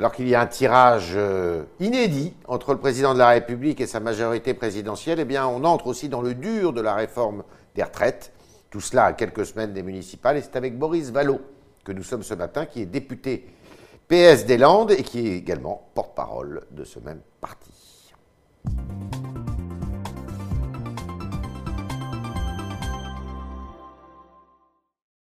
alors 0.00 0.12
qu'il 0.12 0.26
y 0.26 0.34
a 0.34 0.40
un 0.40 0.46
tirage 0.46 1.12
euh, 1.14 1.64
inédit 1.78 2.32
entre 2.48 2.72
le 2.72 2.78
président 2.78 3.12
de 3.12 3.18
la 3.18 3.28
République 3.28 3.82
et 3.82 3.86
sa 3.86 4.00
majorité 4.00 4.54
présidentielle, 4.54 5.20
eh 5.20 5.26
bien, 5.26 5.46
on 5.46 5.62
entre 5.62 5.88
aussi 5.88 6.08
dans 6.08 6.22
le 6.22 6.32
dur 6.32 6.72
de 6.72 6.80
la 6.80 6.94
réforme 6.94 7.42
des 7.74 7.82
retraites. 7.82 8.32
Tout 8.70 8.80
cela 8.80 9.04
à 9.04 9.12
quelques 9.12 9.44
semaines 9.44 9.74
des 9.74 9.82
municipales. 9.82 10.38
Et 10.38 10.40
c'est 10.40 10.56
avec 10.56 10.78
Boris 10.78 11.10
Vallot 11.10 11.42
que 11.84 11.92
nous 11.92 12.02
sommes 12.02 12.22
ce 12.22 12.32
matin, 12.32 12.64
qui 12.64 12.80
est 12.80 12.86
député 12.86 13.46
PS 14.08 14.46
des 14.46 14.56
Landes 14.56 14.92
et 14.92 15.02
qui 15.02 15.28
est 15.28 15.36
également 15.36 15.90
porte-parole 15.92 16.62
de 16.70 16.84
ce 16.84 16.98
même 16.98 17.20
parti. 17.38 17.70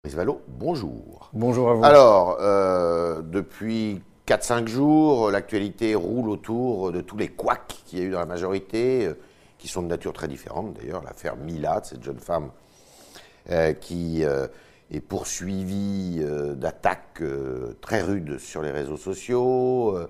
Boris 0.03 0.17
Vallot, 0.17 0.41
bonjour. 0.49 1.31
Bonjour 1.33 1.71
à 1.71 1.75
vous. 1.75 1.85
Alors, 1.85 2.39
euh, 2.41 3.23
depuis 3.23 4.03
4-5 4.27 4.69
jours, 4.69 5.31
l'actualité 5.31 5.95
roule 5.95 6.31
autour 6.31 6.93
de 6.93 7.01
tous 7.03 7.17
les 7.19 7.29
couacs 7.29 7.83
qu'il 7.85 7.99
y 7.99 8.03
a 8.03 8.05
eu 8.07 8.11
dans 8.11 8.21
la 8.21 8.27
majorité, 8.27 9.07
euh, 9.07 9.15
qui 9.59 9.69
sont 9.69 9.83
de 9.83 9.89
nature 9.89 10.13
très 10.15 10.29
différente 10.29 10.75
d'ailleurs. 10.75 11.03
L'affaire 11.03 11.37
Mila, 11.37 11.81
cette 11.85 12.03
jeune 12.03 12.19
femme 12.19 12.51
euh, 13.51 13.75
qui 13.75 14.25
euh, 14.25 14.47
est 14.91 15.01
poursuivie 15.01 16.21
euh, 16.23 16.55
d'attaques 16.55 17.21
euh, 17.21 17.77
très 17.83 18.01
rudes 18.01 18.39
sur 18.39 18.63
les 18.63 18.71
réseaux 18.71 18.97
sociaux. 18.97 19.97
euh, 19.97 20.07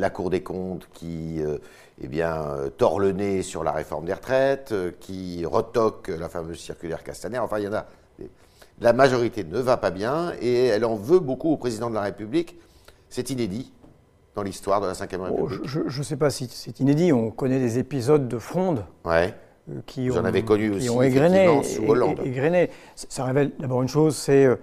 la 0.00 0.08
Cour 0.08 0.30
des 0.30 0.42
comptes 0.42 0.88
qui 0.94 1.42
euh, 1.42 1.58
eh 2.00 2.08
bien, 2.08 2.42
euh, 2.42 2.70
tord 2.70 3.00
le 3.00 3.12
nez 3.12 3.42
sur 3.42 3.64
la 3.64 3.72
réforme 3.72 4.04
des 4.06 4.14
retraites, 4.14 4.72
euh, 4.72 4.92
qui 5.00 5.44
retoque 5.44 6.08
la 6.08 6.28
fameuse 6.28 6.58
circulaire 6.58 7.02
Castaner. 7.02 7.38
Enfin, 7.38 7.58
il 7.58 7.64
y 7.64 7.68
en 7.68 7.74
a. 7.74 7.86
La 8.80 8.92
majorité 8.92 9.44
ne 9.44 9.58
va 9.58 9.76
pas 9.76 9.90
bien 9.90 10.32
et 10.40 10.66
elle 10.66 10.84
en 10.84 10.94
veut 10.94 11.18
beaucoup 11.18 11.50
au 11.50 11.56
président 11.56 11.90
de 11.90 11.94
la 11.94 12.02
République. 12.02 12.56
C'est 13.08 13.30
inédit 13.30 13.72
dans 14.36 14.42
l'histoire 14.42 14.80
de 14.80 14.86
la 14.86 14.92
Ve 14.92 15.32
Oh, 15.32 15.44
République. 15.46 15.66
je 15.66 15.98
ne 15.98 16.04
sais 16.04 16.16
pas 16.16 16.30
si 16.30 16.46
c'est 16.48 16.78
inédit. 16.78 17.12
On 17.12 17.30
connaît 17.30 17.58
des 17.58 17.78
épisodes 17.78 18.28
de 18.28 18.38
fronde 18.38 18.84
Ouais. 19.04 19.34
euh, 19.70 19.80
qui 19.86 20.08
Vous 20.08 20.16
ont, 20.16 20.20
en 20.20 20.24
avez 20.24 20.44
connu 20.44 20.70
aussi, 20.70 20.88
ont 20.90 21.02
égrené. 21.02 21.62
sous 21.64 21.84
Hollande. 21.88 22.20
égrené. 22.24 22.70
Ça 22.94 23.24
révèle 23.24 23.50
d'abord 23.58 23.82
une 23.82 23.88
chose, 23.88 24.16
c'est 24.16 24.44
euh, 24.44 24.56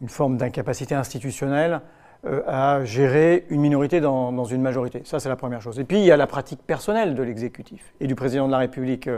une 0.00 0.08
forme 0.08 0.36
d'incapacité 0.36 0.96
institutionnelle 0.96 1.80
euh, 2.26 2.42
à 2.48 2.84
gérer 2.84 3.46
une 3.50 3.60
minorité 3.60 4.00
dans, 4.00 4.32
dans 4.32 4.44
une 4.46 4.62
majorité. 4.62 5.02
Ça, 5.04 5.20
c'est 5.20 5.28
la 5.28 5.36
première 5.36 5.62
chose. 5.62 5.78
Et 5.78 5.84
puis, 5.84 5.98
il 6.00 6.04
y 6.04 6.10
a 6.10 6.16
la 6.16 6.26
pratique 6.26 6.60
personnelle 6.66 7.14
de 7.14 7.22
l'exécutif 7.22 7.94
et 8.00 8.08
du 8.08 8.16
président 8.16 8.46
de 8.46 8.52
la 8.52 8.58
République 8.58 9.08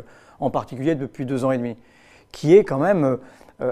en 0.41 0.51
particulier 0.51 0.95
depuis 0.95 1.25
deux 1.25 1.45
ans 1.47 1.53
et 1.53 1.59
demi, 1.59 1.77
qui 2.33 2.55
est 2.55 2.65
quand 2.65 2.79
même 2.79 3.17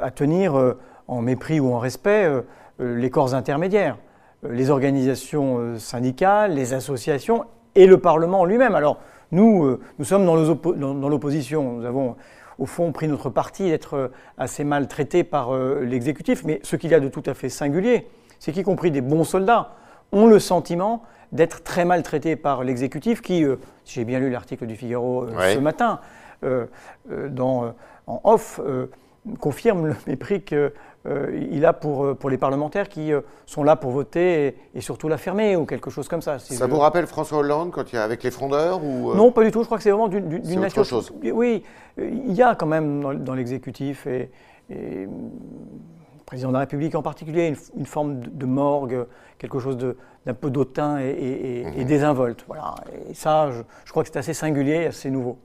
à 0.02 0.10
tenir 0.10 0.58
euh, 0.58 0.78
en 1.08 1.20
mépris 1.22 1.60
ou 1.60 1.72
en 1.72 1.78
respect 1.78 2.24
euh, 2.24 2.42
euh, 2.80 2.96
les 2.96 3.10
corps 3.10 3.34
intermédiaires, 3.34 3.96
euh, 4.44 4.52
les 4.52 4.70
organisations 4.70 5.58
euh, 5.58 5.78
syndicales, 5.78 6.54
les 6.54 6.72
associations 6.74 7.44
et 7.74 7.86
le 7.86 7.98
Parlement 7.98 8.44
lui-même. 8.44 8.74
Alors, 8.74 8.98
nous, 9.32 9.64
euh, 9.64 9.80
nous 9.98 10.04
sommes 10.04 10.24
dans 10.26 10.36
l'oppo- 10.36 10.74
dans- 10.74 10.94
dans 10.94 11.08
l'opposition. 11.08 11.74
Nous 11.78 11.84
avons, 11.84 12.16
au 12.58 12.66
fond, 12.66 12.92
pris 12.92 13.08
notre 13.08 13.30
parti 13.30 13.68
d'être 13.68 13.94
euh, 13.94 14.08
assez 14.38 14.64
mal 14.64 14.88
traités 14.88 15.24
par 15.24 15.54
euh, 15.54 15.80
l'exécutif. 15.84 16.44
Mais 16.44 16.60
ce 16.62 16.76
qu'il 16.76 16.90
y 16.90 16.94
a 16.94 17.00
de 17.00 17.08
tout 17.08 17.22
à 17.26 17.34
fait 17.34 17.48
singulier, 17.48 18.08
c'est 18.38 18.52
qu'y 18.52 18.62
compris 18.62 18.90
des 18.90 19.00
bons 19.02 19.24
soldats 19.24 19.70
ont 20.12 20.26
le 20.26 20.38
sentiment 20.40 21.02
d'être 21.30 21.62
très 21.62 21.84
mal 21.84 22.02
traités 22.02 22.34
par 22.34 22.64
l'exécutif 22.64 23.22
qui, 23.22 23.44
euh, 23.44 23.56
si 23.84 23.94
j'ai 24.00 24.04
bien 24.04 24.18
lu 24.18 24.30
l'article 24.30 24.66
du 24.66 24.74
Figaro 24.74 25.24
euh, 25.24 25.36
Ouais. 25.36 25.54
ce 25.54 25.58
matin, 25.60 26.00
euh, 26.42 26.66
euh, 27.12 27.28
dans, 27.28 27.64
euh, 27.66 27.68
en 28.08 28.20
off, 28.24 28.58
euh, 28.64 28.86
confirme 29.38 29.86
le 29.88 29.94
mépris 30.06 30.42
qu'il 30.42 31.64
a 31.64 31.72
pour, 31.72 32.04
euh, 32.04 32.14
pour 32.14 32.30
les 32.30 32.38
parlementaires 32.38 32.88
qui 32.88 33.12
euh, 33.12 33.20
sont 33.46 33.62
là 33.62 33.76
pour 33.76 33.90
voter 33.90 34.46
et, 34.46 34.56
et 34.76 34.80
surtout 34.80 35.08
la 35.08 35.18
fermer 35.18 35.56
ou 35.56 35.66
quelque 35.66 35.90
chose 35.90 36.08
comme 36.08 36.22
ça. 36.22 36.38
si 36.38 36.54
Ça 36.54 36.66
je- 36.66 36.70
vous 36.70 36.78
rappelle 36.78 37.06
François 37.06 37.38
Hollande 37.38 37.70
quand 37.70 37.92
il 37.92 37.96
y 37.96 37.98
a 37.98 38.02
avec 38.04 38.22
les 38.22 38.30
frondeurs 38.30 38.82
ou 38.82 39.10
euh, 39.10 39.14
non, 39.16 39.30
pas 39.32 39.44
du 39.44 39.50
tout. 39.50 39.60
Je 39.60 39.66
crois 39.66 39.76
que 39.78 39.82
c'est 39.84 39.90
vraiment 39.90 40.08
d'une 40.08 40.28
d'une- 40.28 40.42
C'est 40.44 40.50
d'une 40.50 40.58
autre 40.60 40.66
nature. 40.68 40.84
chose. 40.84 41.12
Oui, 41.22 41.62
euh, 41.98 42.08
il 42.10 42.32
y 42.32 42.42
a 42.42 42.54
quand 42.54 42.66
même 42.66 43.02
dans, 43.02 43.12
dans 43.14 43.34
l'exécutif 43.34 44.06
et, 44.06 44.30
et, 44.70 45.04
le 45.06 46.24
président 46.24 46.48
de 46.48 46.54
la 46.54 46.60
République 46.60 46.94
en 46.94 47.02
particulier 47.02 47.48
une, 47.48 47.56
une 47.80 47.86
forme 47.86 48.20
de, 48.20 48.28
de 48.30 48.46
morgue, 48.46 49.04
quelque 49.36 49.58
chose 49.58 49.76
de- 49.76 49.96
d'un 50.26 50.34
peu 50.34 50.48
d'autant 50.50 50.96
et, 50.98 51.08
et- 51.10 51.60
et- 51.60 51.64
Mhm. 51.64 51.72
et 51.76 51.84
désinvolte. 51.84 52.44
Voilà. 52.46 52.74
Et 53.08 53.14
ça, 53.14 53.50
je, 53.50 53.62
je 53.84 53.90
crois 53.90 54.02
que 54.04 54.10
c'est 54.12 54.18
assez 54.18 54.34
singulier, 54.34 54.86
assez 54.86 55.10
nouveau. 55.10 55.38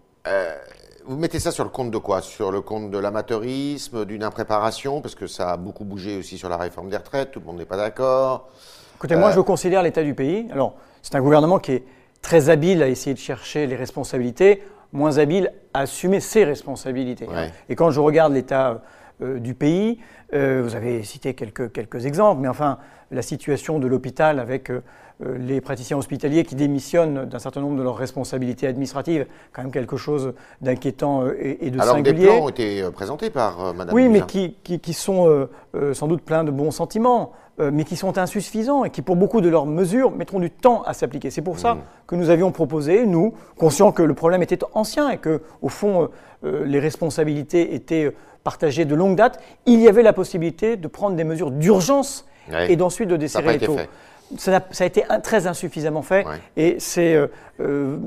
Vous 1.08 1.18
mettez 1.18 1.40
ça 1.40 1.52
sur 1.52 1.64
le 1.64 1.70
compte 1.70 1.92
de 1.92 2.00
quoi? 2.00 2.22
Sur 2.22 2.52
le 2.52 2.62
compte 2.62 2.90
de 2.90 2.98
l'amateurisme, 2.98 4.06
d'une 4.06 4.24
impréparation 4.24 5.02
Parce 5.02 5.14
que 5.14 5.28
ça 5.28 5.52
a 5.52 5.58
beaucoup 5.58 5.84
bougé 5.86 6.18
aussi 6.18 6.38
sur 6.38 6.50
la 6.50 6.58
réforme 6.58 6.90
des 6.90 6.98
retraites, 6.98 7.32
tout 7.32 7.40
le 7.40 7.46
monde 7.46 7.58
n'est 7.58 7.66
pas 7.66 7.78
d'accord. 7.78 8.48
Écoutez, 8.96 9.16
moi, 9.16 9.30
Euh, 9.30 9.34
je 9.34 9.42
considère 9.42 9.84
l'état 9.84 10.02
du 10.04 10.16
pays. 10.16 10.48
Alors, 10.52 10.74
c'est 11.04 11.14
un 11.16 11.22
gouvernement 11.22 11.60
qui 11.60 11.74
est 11.74 11.84
très 12.24 12.50
habile 12.50 12.82
à 12.82 12.88
essayer 12.88 13.14
de 13.14 13.20
chercher 13.20 13.68
les 13.68 13.76
responsabilités, 13.76 14.64
moins 14.94 15.20
habile 15.20 15.52
à 15.76 15.82
assumer 15.82 16.20
ses 16.20 16.44
responsabilités. 16.44 17.28
Ouais. 17.28 17.52
Et 17.70 17.76
quand 17.76 17.92
je 17.92 18.00
regarde 18.00 18.34
l'état 18.34 18.82
du 19.22 19.54
pays, 19.54 20.00
euh, 20.34 20.62
vous 20.64 20.76
avez 20.76 21.04
cité 21.04 21.34
quelques, 21.34 21.72
quelques 21.72 22.06
exemples, 22.06 22.42
mais 22.42 22.48
enfin, 22.48 22.78
la 23.12 23.22
situation 23.22 23.80
de 23.80 23.88
l'hôpital 23.88 24.40
avec 24.40 24.70
euh, 24.70 24.82
euh, 25.26 25.38
les 25.38 25.62
praticiens 25.62 25.96
hospitaliers 25.98 26.44
qui 26.44 26.56
démissionnent 26.56 27.24
d'un 27.26 27.40
certain 27.40 27.62
nombre 27.62 27.78
de 27.78 27.84
leurs 27.84 27.96
responsabilités 27.96 28.68
administratives, 28.68 29.26
quand 29.54 29.62
même 29.62 29.72
quelque 29.72 29.96
chose 29.96 30.34
d'inquiétant 30.62 31.24
euh, 31.24 31.38
et, 31.40 31.68
et 31.68 31.72
de 31.72 31.80
Alors 31.80 31.96
que 31.98 32.02
des 32.02 32.10
singulier. 32.10 32.28
plans 32.28 32.44
ont 32.46 32.50
été 32.50 32.82
euh, 32.82 32.92
présentés 32.92 33.30
par 33.30 33.68
euh, 33.68 33.74
Madame 33.74 33.96
Oui, 33.96 34.10
mais 34.10 34.22
qui, 34.26 34.58
qui- 34.64 34.80
qui 34.80 34.94
sont 34.94 35.30
euh, 35.30 35.50
euh, 35.76 35.94
sans 35.94 36.08
doute 36.08 36.22
pleins 36.24 36.44
de 36.44 36.52
bons 36.52 36.72
sentiments, 36.72 37.32
euh, 37.32 37.36
mais 37.60 37.86
qui 37.86 37.96
sont 37.96 38.18
insuffisants 38.18 38.84
et 38.84 38.90
qui, 38.90 39.02
pour 39.02 39.16
beaucoup 39.16 39.40
de 39.40 39.48
leurs 39.48 39.66
mesures, 39.66 40.12
mettront 40.12 40.40
du 40.40 40.52
temps 40.52 40.82
à 40.84 40.94
s'appliquer. 40.94 41.30
C'est 41.30 41.42
pour 41.42 41.58
ça 41.58 41.78
que 42.06 42.16
nous 42.16 42.30
avions 42.30 42.52
proposé, 42.52 43.06
nous, 43.06 43.34
conscients 43.58 43.92
que 43.94 44.04
le 44.04 44.14
problème 44.14 44.44
était 44.44 44.60
ancien 44.74 45.10
et 45.10 45.18
que, 45.18 45.42
au 45.62 45.70
fond, 45.70 46.04
euh, 46.04 46.08
euh, 46.44 46.66
les 46.66 46.80
responsabilités 46.80 47.74
étaient 47.74 48.06
euh, 48.06 48.12
partagées 48.44 48.84
de 48.86 48.94
longue 48.94 49.16
date, 49.16 49.40
il 49.66 49.80
y 49.80 49.88
avait 49.88 50.04
la 50.04 50.12
possibilité 50.14 50.76
de 50.76 50.88
prendre 50.90 51.16
des 51.16 51.24
mesures 51.24 51.52
d'urgence 51.52 52.26
Ouais. 52.52 52.72
et 52.72 52.76
d'ensuite 52.76 53.08
de 53.10 53.18
desserrer 53.18 53.58
les 53.58 53.66
taux. 53.66 53.76
fait. 53.78 53.90
Ça, 54.38 54.60
a 54.80 54.86
été 54.86 55.04
un- 55.10 55.20
très 55.20 55.48
insuffisamment 55.48 56.02
fait 56.04 56.26
Ouais. 56.28 56.34
et 56.58 56.76
c'est 56.80 57.16
euh, 57.16 57.28
euh, 57.60 57.98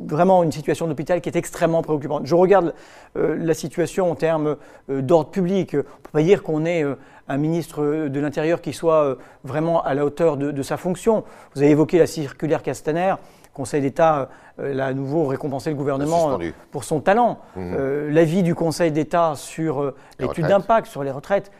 vraiment 0.00 0.42
une 0.42 0.52
situation 0.52 0.86
d'hôpital 0.86 1.20
qui 1.20 1.28
est 1.28 1.36
extrêmement 1.36 1.82
préoccupante. 1.82 2.22
Je 2.24 2.34
regarde 2.34 2.72
euh, 3.16 3.36
la 3.38 3.52
situation 3.54 4.10
en 4.10 4.14
termes 4.14 4.56
euh, 4.90 5.02
d'ordre 5.02 5.30
public. 5.30 5.70
On 5.74 5.78
ne 5.78 5.82
peut 5.82 6.10
pas 6.12 6.22
dire 6.22 6.42
qu'on 6.42 6.64
euh, 6.66 6.94
un 7.28 7.36
ministre 7.36 8.08
de 8.08 8.20
l'Intérieur 8.20 8.60
qui 8.60 8.72
soit 8.72 9.04
euh, 9.04 9.14
vraiment 9.44 9.82
à 9.82 9.94
la 9.94 10.04
hauteur 10.04 10.36
de, 10.36 10.50
de 10.50 10.62
sa 10.62 10.76
fonction. 10.76 11.24
Vous 11.54 11.62
avez 11.62 11.70
évoqué 11.70 11.98
la 11.98 12.06
circulaire 12.06 12.62
Castaner. 12.62 13.14
Conseil 13.54 13.82
d'État 13.82 14.30
euh, 14.60 14.72
l'a 14.72 14.86
à 14.86 14.92
nouveau 14.94 15.26
récompensé 15.26 15.70
le 15.70 15.76
gouvernement 15.76 16.40
euh, 16.40 16.50
pour 16.70 16.84
son 16.84 17.00
talent. 17.00 17.38
Euh, 17.58 18.10
L'avis 18.10 18.42
du 18.42 18.54
Conseil 18.54 18.92
d'État 18.92 19.34
sur 19.36 19.92
l'étude 20.18 20.46
d'impact, 20.46 20.86
sur 20.86 21.04
les 21.04 21.10
retraites, 21.10 21.50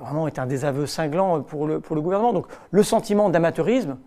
vraiment 0.00 0.26
est 0.26 0.38
un 0.38 0.46
désaveu 0.46 0.86
cinglant 0.86 1.42
pour 1.42 1.66
le, 1.66 1.78
pour 1.78 1.94
le 1.94 2.00
gouvernement. 2.00 2.32
Donc 2.32 2.46
le 2.70 2.82
sentiment 2.82 3.28
d'amateurisme, 3.28 3.98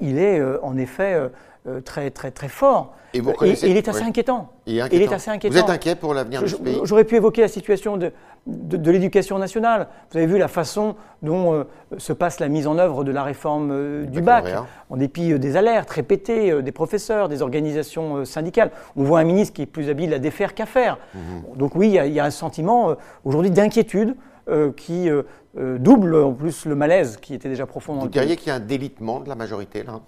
il 0.00 0.18
est 0.18 0.38
euh, 0.38 0.58
en 0.62 0.76
effet 0.76 1.14
euh, 1.14 1.28
euh, 1.68 1.80
très, 1.80 2.10
très, 2.10 2.30
très 2.30 2.48
fort. 2.48 2.92
Et 3.14 3.20
vous 3.20 3.30
Euh, 3.30 3.54
il 3.62 3.76
est 3.76 3.88
assez 3.88 4.02
oui. 4.02 4.08
inquiétant. 4.08 4.50
Il 4.66 4.74
est, 4.74 4.76
Il 4.76 4.80
inquiétant. 4.82 5.12
est 5.12 5.14
assez 5.14 5.30
inquiétant. 5.30 5.54
Vous 5.54 5.60
êtes 5.62 5.70
inquiet 5.70 5.94
pour 5.96 6.12
l'avenir 6.14 6.42
de 6.42 6.46
ce 6.46 6.56
pays? 6.56 6.78
J'aurais 6.84 7.04
pu 7.04 7.16
évoquer 7.16 7.40
la 7.40 7.48
situation 7.48 7.96
de, 7.96 8.12
de, 8.46 8.76
de 8.76 8.90
l'éducation 8.90 9.38
nationale. 9.38 9.88
Vous 10.10 10.18
avez 10.18 10.26
vu 10.26 10.38
la 10.38 10.48
façon 10.48 10.96
dont 11.22 11.54
euh, 11.54 11.64
se 11.98 12.12
passe 12.12 12.40
la 12.40 12.48
mise 12.48 12.66
en 12.66 12.78
œuvre 12.78 13.04
de 13.04 13.10
la 13.12 13.22
réforme 13.22 13.70
euh, 13.72 14.04
du 14.04 14.20
bac, 14.20 14.44
en 14.90 14.96
dépit 14.96 15.32
euh, 15.32 15.38
des 15.38 15.56
alertes 15.56 15.90
répétées 15.90 16.50
euh, 16.52 16.62
des 16.62 16.72
professeurs, 16.72 17.28
des 17.28 17.42
organisations 17.42 18.16
euh, 18.18 18.24
syndicales. 18.24 18.70
On 18.96 19.02
voit 19.04 19.20
un 19.20 19.24
ministre 19.24 19.54
qui 19.54 19.62
est 19.62 19.66
plus 19.66 19.88
habile 19.88 20.12
à 20.14 20.18
défaire 20.18 20.54
qu'à 20.54 20.66
faire. 20.66 20.98
Bon, 21.14 21.54
donc 21.56 21.74
oui, 21.74 21.88
il 21.88 21.94
y, 21.94 21.98
a- 21.98 22.06
il 22.06 22.12
y 22.12 22.20
a 22.20 22.24
un 22.24 22.30
sentiment 22.30 22.90
euh, 22.90 22.94
aujourd'hui 23.24 23.50
d'inquiétude 23.50 24.14
euh, 24.48 24.72
qui 24.72 25.08
euh, 25.58 25.78
double 25.78 26.14
en 26.16 26.32
plus 26.32 26.66
le 26.66 26.74
malaise 26.74 27.16
qui 27.16 27.34
était 27.34 27.48
déjà 27.48 27.66
profond 27.66 27.94
dans 27.94 28.00
Vous 28.00 28.06
le 28.06 28.10
diriez 28.12 28.36
qu'il 28.36 28.48
y 28.48 28.50
a 28.50 28.56
un 28.56 28.60
délitement 28.60 29.20
de 29.20 29.28
la 29.28 29.34
majorité 29.34 29.82
là, 29.82 30.00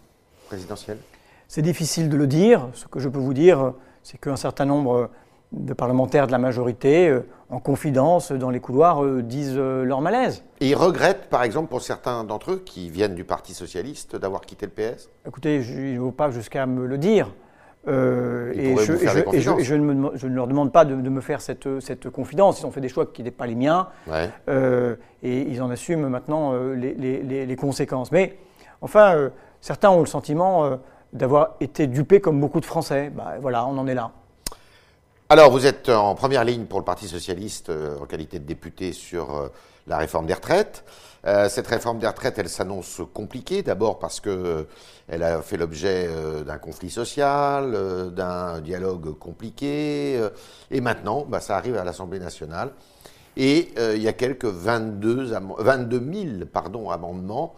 présidentielle? 0.46 0.98
C'est 1.48 1.62
difficile 1.62 2.08
de 2.08 2.16
le 2.16 2.26
dire. 2.26 2.68
Ce 2.74 2.86
que 2.86 3.00
je 3.00 3.08
peux 3.08 3.18
vous 3.18 3.34
dire, 3.34 3.72
c'est 4.02 4.20
qu'un 4.20 4.36
certain 4.36 4.66
nombre 4.66 5.10
de 5.52 5.72
parlementaires 5.72 6.26
de 6.26 6.32
la 6.32 6.38
majorité, 6.38 7.08
euh, 7.08 7.26
en 7.48 7.58
confidence 7.60 8.32
dans 8.32 8.50
les 8.50 8.60
couloirs, 8.60 9.02
euh, 9.02 9.22
disent 9.22 9.56
leur 9.56 10.02
malaise. 10.02 10.44
Et 10.60 10.68
ils 10.68 10.74
regrettent, 10.74 11.30
par 11.30 11.42
exemple, 11.42 11.68
pour 11.68 11.80
certains 11.80 12.24
d'entre 12.24 12.52
eux 12.52 12.62
qui 12.64 12.90
viennent 12.90 13.14
du 13.14 13.24
Parti 13.24 13.54
Socialiste, 13.54 14.16
d'avoir 14.16 14.42
quitté 14.42 14.66
le 14.66 14.72
PS 14.72 15.08
Écoutez, 15.26 15.62
je 15.62 15.72
ne 15.72 16.04
vais 16.04 16.12
pas 16.12 16.30
jusqu'à 16.30 16.66
me 16.66 16.86
le 16.86 16.98
dire. 16.98 17.32
Euh, 17.88 18.52
et, 18.54 18.76
je, 18.76 18.92
vous 18.92 18.98
faire 18.98 19.16
et 19.16 19.22
des 19.22 19.30
je- 19.30 19.36
et 19.36 19.40
je- 19.40 19.50
confidences. 19.50 19.60
et 19.60 19.64
je 19.64 19.74
ne 19.74 19.92
me- 19.94 20.10
je 20.16 20.26
ne 20.26 20.34
leur 20.34 20.46
demande 20.46 20.72
pas 20.72 20.84
de, 20.84 20.94
de 20.94 21.08
me 21.08 21.20
faire 21.20 21.40
cette, 21.40 21.80
cette 21.80 22.10
confidence. 22.10 22.60
Ils 22.60 22.66
ont 22.66 22.70
fait 22.70 22.80
des 22.82 22.88
choix 22.88 23.06
qui 23.06 23.22
n'étaient 23.22 23.34
pas 23.36 23.46
les 23.46 23.54
miens. 23.54 23.88
Ouais. 24.06 24.30
Euh, 24.48 24.96
et 25.22 25.40
ils 25.42 25.62
en 25.62 25.70
assument 25.70 26.08
maintenant 26.08 26.52
euh, 26.52 26.74
les, 26.74 26.94
les- 26.94 27.22
les- 27.22 27.46
les 27.46 27.56
conséquences. 27.56 28.12
Mais 28.12 28.36
enfin, 28.82 29.30
certains 29.60 29.90
ont 29.90 30.00
le 30.00 30.06
sentiment 30.06 30.78
d'avoir 31.12 31.54
été 31.60 31.86
dupés 31.86 32.20
comme 32.20 32.38
beaucoup 32.40 32.60
de 32.60 32.66
Français. 32.66 33.10
Bah, 33.14 33.34
voilà, 33.40 33.64
on 33.66 33.78
en 33.78 33.86
est 33.86 33.94
là. 33.94 34.10
Alors, 35.30 35.50
vous 35.50 35.66
êtes 35.66 35.88
en 35.88 36.14
première 36.14 36.44
ligne 36.44 36.64
pour 36.64 36.78
le 36.78 36.84
Parti 36.84 37.06
Socialiste 37.06 37.70
en 38.00 38.06
qualité 38.06 38.38
de 38.38 38.44
député 38.44 38.92
sur 38.92 39.50
la 39.88 39.98
réforme 39.98 40.26
des 40.26 40.34
retraites. 40.34 40.84
Euh, 41.26 41.48
cette 41.48 41.66
réforme 41.66 41.98
des 41.98 42.06
retraites, 42.06 42.38
elle 42.38 42.48
s'annonce 42.48 43.00
compliquée, 43.12 43.62
d'abord 43.62 43.98
parce 43.98 44.20
que 44.20 44.66
elle 45.08 45.22
a 45.22 45.42
fait 45.42 45.56
l'objet 45.56 46.08
d'un 46.46 46.58
conflit 46.58 46.90
social, 46.90 48.12
d'un 48.14 48.60
dialogue 48.60 49.18
compliqué, 49.18 50.20
et 50.70 50.80
maintenant, 50.80 51.24
bah, 51.26 51.40
ça 51.40 51.56
arrive 51.56 51.76
à 51.76 51.84
l'Assemblée 51.84 52.18
nationale. 52.18 52.72
Et 53.36 53.72
il 53.94 54.02
y 54.02 54.08
a 54.08 54.12
quelques 54.12 54.44
22, 54.44 55.32
22 55.58 56.12
000 56.12 56.46
pardon, 56.52 56.90
amendements 56.90 57.54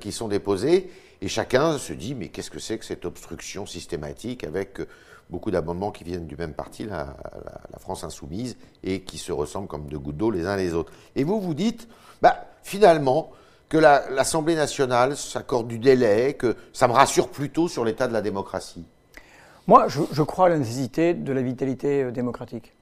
qui 0.00 0.10
sont 0.10 0.26
déposés. 0.26 0.90
Et 1.20 1.28
chacun 1.28 1.78
se 1.78 1.92
dit, 1.92 2.14
mais 2.14 2.28
qu'est-ce 2.28 2.50
que 2.50 2.60
c'est 2.60 2.78
que 2.78 2.84
cette 2.84 3.04
obstruction 3.04 3.64
systématique 3.64 4.44
avec 4.44 4.80
beaucoup 5.30 5.50
d'amendements 5.50 5.90
qui 5.90 6.04
viennent 6.04 6.26
du 6.26 6.36
même 6.36 6.54
parti, 6.54 6.84
la, 6.84 7.14
France 7.78 8.04
insoumise, 8.04 8.56
et 8.82 9.02
qui 9.02 9.18
se 9.18 9.32
ressemblent 9.32 9.68
comme 9.68 9.86
deux 9.86 9.98
gouttes 9.98 10.16
d'eau 10.16 10.30
les 10.30 10.46
uns 10.46 10.56
les 10.56 10.74
autres. 10.74 10.92
Et 11.16 11.24
vous 11.24 11.40
vous 11.40 11.54
dites, 11.54 11.88
bah, 12.22 12.46
finalement, 12.62 13.30
que 13.68 13.76
l'Assemblée 13.76 14.54
nationale 14.54 15.16
s'accorde 15.16 15.68
du 15.68 15.78
délai, 15.78 16.34
que 16.34 16.56
ça 16.72 16.88
me 16.88 16.92
rassure 16.92 17.28
plutôt 17.28 17.68
sur 17.68 17.84
l'état 17.84 18.08
de 18.08 18.12
la 18.12 18.22
démocratie. 18.22 18.84
Moi, 19.66 19.86
je, 19.88 20.22
crois 20.22 20.46
à 20.46 20.48
la 20.48 20.58
nécessité 20.58 21.12
de 21.12 21.30
la 21.30 21.42
vitalité 21.42 22.04
euh, 22.04 22.10
démocratique. 22.10 22.72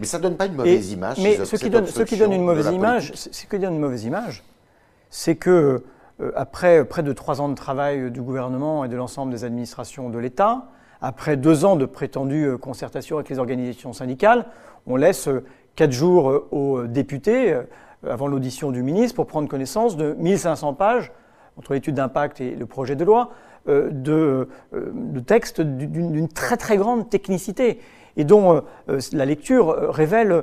Mais 0.00 0.06
ça 0.06 0.18
ne 0.18 0.24
donne 0.24 0.36
pas 0.36 0.46
une 0.46 0.56
mauvaise 0.56 0.90
image. 0.90 1.18
Mais 1.18 1.44
ce 1.44 1.54
qui, 1.54 1.70
donne, 1.70 1.86
ce 1.86 2.02
qui 2.02 2.16
donne 2.16 2.32
une 2.32 2.42
mauvaise 2.42 2.66
image, 2.66 3.12
ce 3.14 3.46
qui 3.46 3.58
donne 3.60 3.74
une 3.74 3.80
mauvaise 3.80 4.02
image, 4.02 4.42
c'est 5.08 5.36
que 5.36 5.84
euh, 6.20 6.32
après 6.34 6.84
près 6.84 7.04
de 7.04 7.12
trois 7.12 7.40
ans 7.40 7.48
de 7.48 7.54
travail 7.54 8.10
du 8.10 8.20
gouvernement 8.20 8.84
et 8.84 8.88
de 8.88 8.96
l'ensemble 8.96 9.30
des 9.30 9.44
administrations 9.44 10.10
de 10.10 10.18
l'État, 10.18 10.66
après 11.02 11.36
deux 11.36 11.64
ans 11.64 11.76
de 11.76 11.84
prétendue 11.84 12.46
euh, 12.46 12.56
concertation 12.56 13.16
avec 13.16 13.28
les 13.28 13.38
organisations 13.38 13.92
syndicales, 13.92 14.46
on 14.86 14.96
laisse 14.96 15.28
euh, 15.28 15.44
quatre 15.74 15.92
jours 15.92 16.30
euh, 16.30 16.48
aux 16.52 16.84
députés, 16.84 17.58
avant 18.08 18.28
l'audition 18.28 18.70
du 18.70 18.82
ministre, 18.82 19.16
pour 19.16 19.26
prendre 19.26 19.48
connaissance 19.48 19.96
de 19.96 20.14
1500 20.14 20.74
pages, 20.74 21.12
entre 21.58 21.74
l'étude 21.74 21.96
d'impact 21.96 22.40
et 22.40 22.52
le 22.52 22.66
projet 22.66 22.96
de 22.96 23.04
loi, 23.04 23.30
de, 23.66 24.48
textes 25.24 25.60
d'une 25.60 26.26
très 26.26 26.56
très 26.56 26.76
grande 26.76 27.08
technicité 27.10 27.78
et 28.16 28.24
dont 28.24 28.62
la 28.88 29.24
lecture 29.24 29.68
révèle 29.92 30.42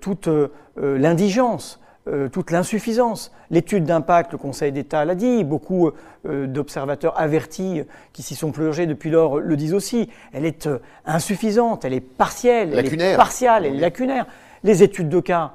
toute 0.00 0.28
l'indigence 0.76 1.78
euh, 2.08 2.28
toute 2.28 2.52
l'insuffisance. 2.52 3.32
L'étude 3.50 3.84
d'impact, 3.84 4.30
le 4.30 4.38
Conseil 4.38 4.70
d'État 4.70 5.04
l'a 5.04 5.16
dit, 5.16 5.42
beaucoup 5.42 5.90
euh, 6.24 6.46
d'observateurs 6.46 7.18
avertis 7.18 7.82
qui 8.12 8.22
s'y 8.22 8.36
sont 8.36 8.52
plongés 8.52 8.86
depuis 8.86 9.10
lors 9.10 9.40
le 9.40 9.56
disent 9.56 9.74
aussi. 9.74 10.08
Elle 10.32 10.44
est 10.44 10.68
euh, 10.68 10.78
insuffisante, 11.04 11.84
elle 11.84 11.94
est 11.94 12.00
partielle, 12.00 12.74
elle 12.78 13.02
est 13.02 13.16
partiale, 13.16 13.66
elle 13.66 13.74
est 13.74 13.80
lacunaire. 13.80 14.26
Les 14.62 14.84
études 14.84 15.08
de 15.08 15.18
cas 15.18 15.52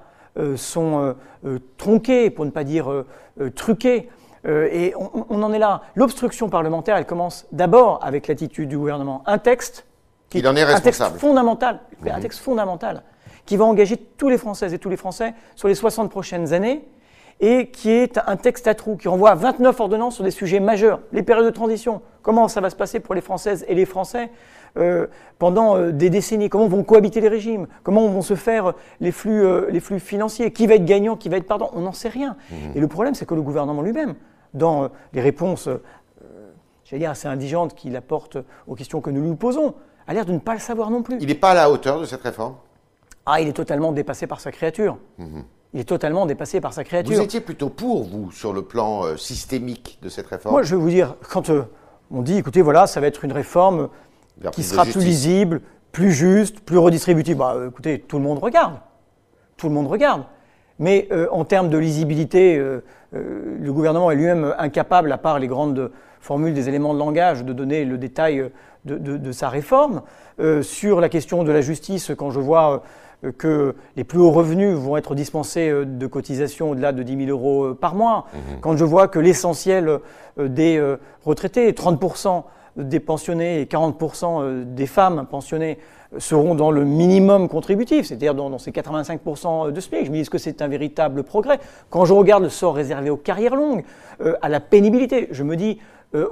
sont 0.55 1.15
tronquées, 1.77 2.29
pour 2.29 2.45
ne 2.45 2.51
pas 2.51 2.63
dire 2.63 3.05
truquées. 3.55 4.09
et 4.45 4.93
on, 4.95 5.43
en 5.43 5.51
est 5.51 5.59
là. 5.59 5.81
L'obstruction 5.95 6.47
parlementaire, 6.49 6.95
elle 6.95 7.05
commence 7.05 7.45
d'abord 7.51 7.99
avec 8.01 8.27
l'attitude 8.27 8.69
du 8.69 8.77
gouvernement. 8.77 9.23
Un 9.25 9.37
texte 9.37 9.85
qui 10.29 10.39
est, 10.39 10.45
un 10.45 10.79
texte 10.79 11.03
fondamental, 11.17 11.79
un 12.05 12.15
mhm. 12.15 12.21
texte 12.21 12.39
fondamental 12.39 13.03
qui 13.51 13.57
va 13.57 13.65
engager 13.65 13.97
tous 13.97 14.29
les 14.29 14.37
Françaises 14.37 14.73
et 14.73 14.79
tous 14.79 14.87
les 14.87 14.95
Français 14.95 15.33
sur 15.57 15.67
les 15.67 15.75
60 15.75 16.09
prochaines 16.09 16.53
années 16.53 16.87
et 17.41 17.67
qui 17.67 17.91
est 17.91 18.17
un 18.25 18.37
texte 18.37 18.65
à 18.65 18.75
trous, 18.75 18.95
qui 18.95 19.09
renvoie 19.09 19.31
à 19.31 19.35
29 19.35 19.77
ordonnances 19.77 20.15
sur 20.15 20.23
des 20.23 20.31
sujets 20.31 20.61
majeurs. 20.61 21.01
Les 21.11 21.21
périodes 21.21 21.47
de 21.47 21.51
transition, 21.51 22.01
comment 22.21 22.47
ça 22.47 22.61
va 22.61 22.69
se 22.69 22.77
passer 22.77 23.01
pour 23.01 23.13
les 23.13 23.19
Françaises 23.19 23.65
et 23.67 23.75
les 23.75 23.85
Français 23.85 24.29
euh, 24.77 25.07
pendant 25.37 25.75
euh, 25.75 25.91
des 25.91 26.09
décennies, 26.09 26.47
comment 26.47 26.69
vont 26.69 26.85
cohabiter 26.85 27.19
les 27.19 27.27
régimes, 27.27 27.67
comment 27.83 28.07
vont 28.07 28.21
se 28.21 28.35
faire 28.35 28.71
les 29.01 29.11
flux, 29.11 29.43
euh, 29.43 29.69
les 29.69 29.81
flux 29.81 29.99
financiers, 29.99 30.53
qui 30.53 30.65
va 30.65 30.75
être 30.75 30.85
gagnant, 30.85 31.17
qui 31.17 31.27
va 31.27 31.35
être 31.35 31.45
pardon, 31.45 31.71
on 31.73 31.81
n'en 31.81 31.91
sait 31.91 32.07
rien. 32.07 32.37
Mmh. 32.51 32.55
Et 32.75 32.79
le 32.79 32.87
problème, 32.87 33.15
c'est 33.15 33.25
que 33.25 33.35
le 33.35 33.41
gouvernement 33.41 33.81
lui-même, 33.81 34.15
dans 34.53 34.91
les 35.11 35.19
réponses, 35.19 35.67
j'allais 36.85 37.01
dire, 37.01 37.09
assez 37.09 37.27
indigentes 37.27 37.75
qu'il 37.75 37.97
apporte 37.97 38.37
aux 38.65 38.75
questions 38.75 39.01
que 39.01 39.09
nous 39.09 39.29
lui 39.29 39.35
posons, 39.35 39.73
a 40.07 40.13
l'air 40.13 40.25
de 40.25 40.31
ne 40.31 40.39
pas 40.39 40.53
le 40.53 40.61
savoir 40.61 40.89
non 40.89 41.03
plus. 41.03 41.17
Il 41.19 41.27
n'est 41.27 41.35
pas 41.35 41.51
à 41.51 41.55
la 41.55 41.69
hauteur 41.69 41.99
de 41.99 42.05
cette 42.05 42.21
réforme? 42.21 42.55
Ah, 43.25 43.41
il 43.41 43.47
est 43.47 43.53
totalement 43.53 43.91
dépassé 43.91 44.27
par 44.27 44.39
sa 44.39 44.51
créature. 44.51 44.97
Mhm. 45.17 45.43
Il 45.73 45.79
est 45.79 45.85
totalement 45.85 46.25
dépassé 46.25 46.59
par 46.59 46.73
sa 46.73 46.83
créature. 46.83 47.15
Vous 47.15 47.21
étiez 47.21 47.39
plutôt 47.39 47.69
pour, 47.69 48.03
vous, 48.03 48.31
sur 48.31 48.51
le 48.51 48.61
plan 48.63 49.05
euh, 49.05 49.15
systémique 49.15 49.99
de 50.01 50.09
cette 50.09 50.27
réforme? 50.27 50.53
Moi, 50.53 50.63
je 50.63 50.75
vais 50.75 50.81
vous 50.81 50.89
dire, 50.89 51.15
quand 51.29 51.49
euh, 51.49 51.63
on 52.09 52.21
dit, 52.21 52.37
écoutez, 52.37 52.61
voilà, 52.61 52.87
ça 52.87 52.99
va 52.99 53.07
être 53.07 53.23
une 53.23 53.31
réforme 53.31 53.89
qui 54.51 54.63
sera 54.63 54.83
plus 54.85 54.99
lisible, 54.99 55.61
plus 55.91 56.11
juste, 56.11 56.59
plus 56.61 56.77
redistributive, 56.77 57.37
bah, 57.37 57.53
euh, 57.55 57.69
écoutez, 57.69 58.01
tout 58.01 58.17
le 58.17 58.23
monde 58.23 58.39
regarde. 58.39 58.79
Tout 59.55 59.69
le 59.69 59.73
monde 59.73 59.87
regarde. 59.87 60.23
Mais 60.79 61.07
en 61.31 61.45
termes 61.45 61.69
de 61.69 61.77
lisibilité, 61.77 62.57
le 63.11 63.71
gouvernement 63.71 64.09
est 64.09 64.15
lui-même 64.15 64.55
incapable, 64.57 65.11
à 65.11 65.17
part 65.17 65.37
les 65.37 65.47
grandes 65.47 65.91
formules 66.19 66.53
des 66.53 66.69
éléments 66.69 66.93
de 66.93 66.99
langage, 66.99 67.43
de 67.43 67.53
donner 67.53 67.85
le 67.85 67.97
détail 67.97 68.49
de, 68.85 68.97
de 68.97 69.31
sa 69.31 69.49
réforme. 69.49 70.01
sur 70.63 70.99
la 70.99 71.09
question 71.09 71.43
de 71.43 71.51
la 71.51 71.61
justice, 71.61 72.11
quand 72.17 72.31
je 72.31 72.39
vois 72.39 72.81
que 73.37 73.75
les 73.95 74.03
plus 74.03 74.19
hauts 74.19 74.31
revenus 74.31 74.75
vont 74.75 74.97
être 74.97 75.15
dispensés 75.15 75.69
euh, 75.69 75.85
de 75.85 76.07
cotisations 76.07 76.71
au-delà 76.71 76.91
de 76.91 77.03
10 77.03 77.25
000 77.25 77.29
euros 77.29 77.65
euh, 77.65 77.73
par 77.75 77.95
mois, 77.95 78.25
mhm. 78.33 78.59
quand 78.61 78.75
je 78.77 78.85
vois 78.85 79.07
que 79.07 79.19
l'essentiel 79.19 79.99
euh, 80.39 80.47
des 80.47 80.81
retraités, 81.23 81.71
30% 81.71 82.43
des 82.75 82.99
pensionnés 82.99 83.61
et 83.61 83.65
40% 83.65 84.63
des 84.73 84.87
femmes 84.87 85.25
pensionnées 85.29 85.77
seront 86.17 86.55
dans 86.55 86.71
le 86.71 86.83
minimum 86.83 87.47
contributif, 87.47 88.05
c'est-à-dire 88.07 88.35
dans, 88.35 88.57
ces 88.57 88.71
85% 88.71 89.71
de 89.71 89.79
SMIC. 89.79 90.05
Je 90.05 90.11
me 90.11 90.21
dis, 90.21 90.29
que 90.29 90.37
c'est 90.37 90.61
un 90.61 90.67
véritable 90.67 91.23
progrès? 91.23 91.59
Quand 91.89 92.05
je 92.05 92.13
regarde 92.13 92.43
le 92.43 92.49
sort 92.49 92.75
réservé 92.75 93.09
aux 93.09 93.17
carrières 93.17 93.55
longues, 93.55 93.83
à 94.41 94.49
la 94.49 94.59
pénibilité, 94.59 95.29
je 95.31 95.43
me 95.43 95.55
dis, 95.55 95.79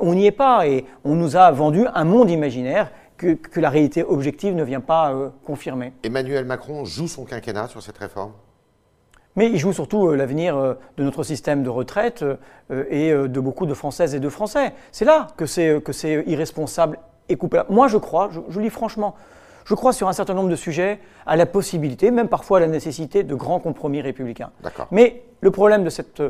on 0.01 0.15
n'y 0.15 0.25
est 0.25 0.31
pas 0.31 0.67
et 0.67 0.85
on 1.05 1.15
nous 1.15 1.37
a 1.37 1.49
vendu 1.51 1.85
un 1.93 2.03
monde 2.03 2.29
imaginaire 2.29 2.91
que, 3.19 3.59
la 3.59 3.69
réalité 3.69 4.03
objective 4.03 4.55
ne 4.55 4.63
vient 4.63 4.81
pas 4.81 5.13
euh, 5.13 5.29
confirmer. 5.45 5.93
Emmanuel 6.03 6.45
Macron 6.45 6.85
joue 6.85 7.07
son 7.07 7.25
quinquennat 7.25 7.67
sur 7.67 7.81
cette 7.81 7.97
réforme? 7.97 8.31
Mais 9.35 9.47
il 9.49 9.57
joue 9.57 9.73
surtout 9.73 10.07
euh, 10.07 10.15
l'avenir 10.15 10.57
euh, 10.57 10.73
de 10.97 11.03
notre 11.03 11.23
système 11.23 11.63
de 11.63 11.69
retraite 11.69 12.25
et 12.89 13.11
de 13.11 13.39
beaucoup 13.39 13.65
de 13.65 13.73
Françaises 13.73 14.13
et 14.13 14.19
de 14.19 14.29
Français. 14.29 14.73
C'est 14.91 15.05
là 15.05 15.27
que 15.37 15.45
c'est, 15.45 15.81
que 15.83 15.91
c'est 15.91 16.23
irresponsable 16.27 16.99
et 17.29 17.35
coupable. 17.35 17.65
Moi, 17.69 17.87
je 17.87 17.97
crois, 17.97 18.29
je, 18.31 18.39
je 18.49 18.59
lis 18.59 18.69
franchement, 18.69 19.15
je 19.65 19.73
crois 19.75 19.93
sur 19.93 20.07
un 20.07 20.13
certain 20.13 20.33
nombre 20.33 20.49
de 20.49 20.55
sujets 20.55 20.99
à 21.25 21.35
la 21.35 21.45
possibilité, 21.45 22.11
même 22.11 22.27
parfois 22.27 22.57
à 22.57 22.61
la 22.61 22.67
nécessité 22.67 23.23
de 23.23 23.35
grands 23.35 23.59
compromis 23.59 24.01
républicains. 24.01 24.51
Mais 24.91 25.23
le 25.41 25.51
problème 25.51 25.83
de 25.83 25.89
cette 25.89 26.21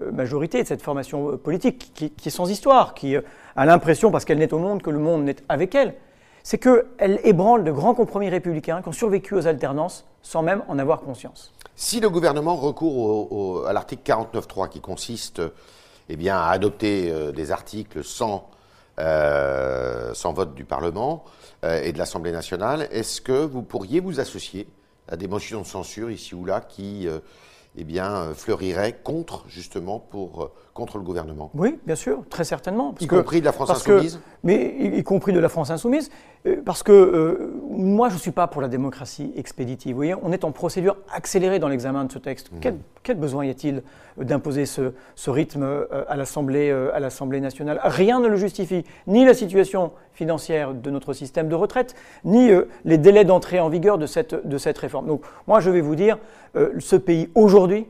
majorité, 0.00 0.62
de 0.62 0.68
cette 0.68 0.82
formation 0.82 1.36
politique, 1.36 1.92
qui, 1.94 2.10
qui 2.10 2.28
est 2.28 2.32
sans 2.32 2.50
histoire, 2.50 2.94
qui 2.94 3.16
a 3.16 3.66
l'impression, 3.66 4.10
parce 4.10 4.24
qu'elle 4.24 4.38
n'est 4.38 4.52
au 4.54 4.58
monde, 4.58 4.82
que 4.82 4.90
le 4.90 4.98
monde 4.98 5.24
n'est 5.24 5.36
avec 5.48 5.74
elle, 5.74 5.94
c'est 6.42 6.58
qu'elle 6.58 7.20
ébranle 7.24 7.64
de 7.64 7.70
grands 7.70 7.94
compromis 7.94 8.28
républicains 8.28 8.82
qui 8.82 8.88
ont 8.88 8.92
survécu 8.92 9.34
aux 9.34 9.46
alternances 9.46 10.06
sans 10.22 10.42
même 10.42 10.62
en 10.68 10.78
avoir 10.78 11.00
conscience. 11.00 11.52
Si 11.74 12.00
le 12.00 12.10
gouvernement 12.10 12.56
recourt 12.56 13.66
à 13.66 13.72
l'article 13.72 14.02
49.3 14.04 14.68
qui 14.68 14.80
consiste 14.80 15.40
eh 16.08 16.28
à 16.28 16.48
adopter 16.48 17.10
euh, 17.10 17.32
des 17.32 17.50
articles 17.50 18.04
sans, 18.04 18.50
euh, 18.98 20.12
sans 20.12 20.32
vote 20.34 20.54
du 20.54 20.64
Parlement 20.64 21.24
euh, 21.64 21.82
et 21.82 21.92
de 21.92 21.98
l'Assemblée 21.98 22.32
nationale, 22.32 22.88
est-ce 22.90 23.20
que 23.20 23.44
vous 23.44 23.62
pourriez 23.62 24.00
vous 24.00 24.20
associer 24.20 24.68
à 25.08 25.16
des 25.16 25.28
motions 25.28 25.62
de 25.62 25.66
censure 25.66 26.10
ici 26.10 26.34
ou 26.34 26.44
là 26.44 26.60
qui 26.60 27.08
eh 27.76 27.84
bien, 27.84 28.32
fleuriraient 28.34 29.00
contre, 29.02 29.44
justement, 29.48 29.98
pour 29.98 30.52
contre 30.74 30.96
le 30.96 31.04
gouvernement 31.04 31.50
Oui, 31.54 31.78
bien 31.86 31.94
sûr, 31.94 32.22
très 32.30 32.44
certainement. 32.44 32.94
y 33.00 33.06
compris 33.06 33.40
de 33.40 33.44
la 33.44 33.52
France 33.52 33.70
insoumise 33.70 34.20
Mais 34.42 34.74
y, 34.96 35.02
compris 35.02 35.32
de 35.32 35.38
la 35.38 35.50
France 35.50 35.70
insoumise, 35.70 36.10
euh, 36.46 36.62
parce 36.64 36.82
que 36.82 36.92
euh, 36.92 37.52
moi, 37.70 38.08
je 38.08 38.14
ne 38.14 38.18
suis 38.18 38.30
pas 38.30 38.46
pour 38.46 38.62
la 38.62 38.68
démocratie 38.68 39.32
expéditive. 39.36 39.92
Vous 39.92 39.98
voyez, 39.98 40.14
on 40.22 40.32
est 40.32 40.44
en 40.44 40.50
procédure 40.50 40.96
accélérée 41.12 41.58
dans 41.58 41.68
l'examen 41.68 42.04
de 42.04 42.12
ce 42.12 42.18
texte. 42.18 42.50
Mmh. 42.52 42.78
Quel, 43.02 43.16
besoin 43.18 43.44
y 43.44 43.50
a-t-il 43.50 43.82
d'imposer 44.16 44.64
ce, 44.64 44.92
rythme 45.28 45.62
euh, 45.62 46.04
à 46.08 46.16
l'Assemblée 46.16 47.40
nationale? 47.40 47.78
Rien 47.84 48.20
ne 48.20 48.28
le 48.28 48.36
justifie, 48.36 48.84
ni 49.06 49.26
la 49.26 49.34
situation 49.34 49.92
financière 50.14 50.72
de 50.72 50.90
notre 50.90 51.12
système 51.12 51.48
de 51.48 51.54
retraite, 51.54 51.94
ni 52.24 52.50
les 52.84 52.98
délais 52.98 53.24
d'entrée 53.24 53.60
en 53.60 53.68
vigueur 53.68 53.98
de 53.98 54.06
cette, 54.06 54.46
de 54.46 54.58
cette 54.58 54.78
réforme. 54.78 55.06
Donc 55.06 55.22
moi, 55.46 55.60
je 55.60 55.70
vais 55.70 55.80
vous 55.80 55.96
dire, 55.96 56.18
ce 56.54 56.96
pays, 56.96 57.30
aujourd'hui, 57.34 57.86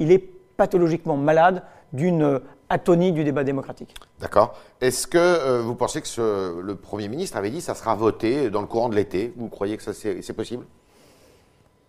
il 0.00 0.10
est 0.10 0.31
pathologiquement 0.62 1.16
malade 1.16 1.64
d'une 1.92 2.40
atonie 2.68 3.10
du 3.10 3.24
débat 3.24 3.42
démocratique. 3.42 3.96
D'accord. 4.20 4.54
Est-ce 4.80 5.08
que 5.08 5.18
euh, 5.18 5.60
vous 5.60 5.74
pensez 5.74 6.00
que 6.00 6.60
le 6.60 6.76
Premier 6.76 7.08
ministre 7.08 7.36
avait 7.36 7.50
dit 7.50 7.58
que 7.58 7.64
ça 7.64 7.74
sera 7.74 7.96
voté 7.96 8.48
dans 8.48 8.60
le 8.60 8.68
courant 8.68 8.88
de 8.88 8.94
l'été? 8.94 9.34
Vous 9.36 9.48
croyez 9.48 9.76
que 9.76 9.92
c'est 9.92 10.32
possible? 10.36 10.64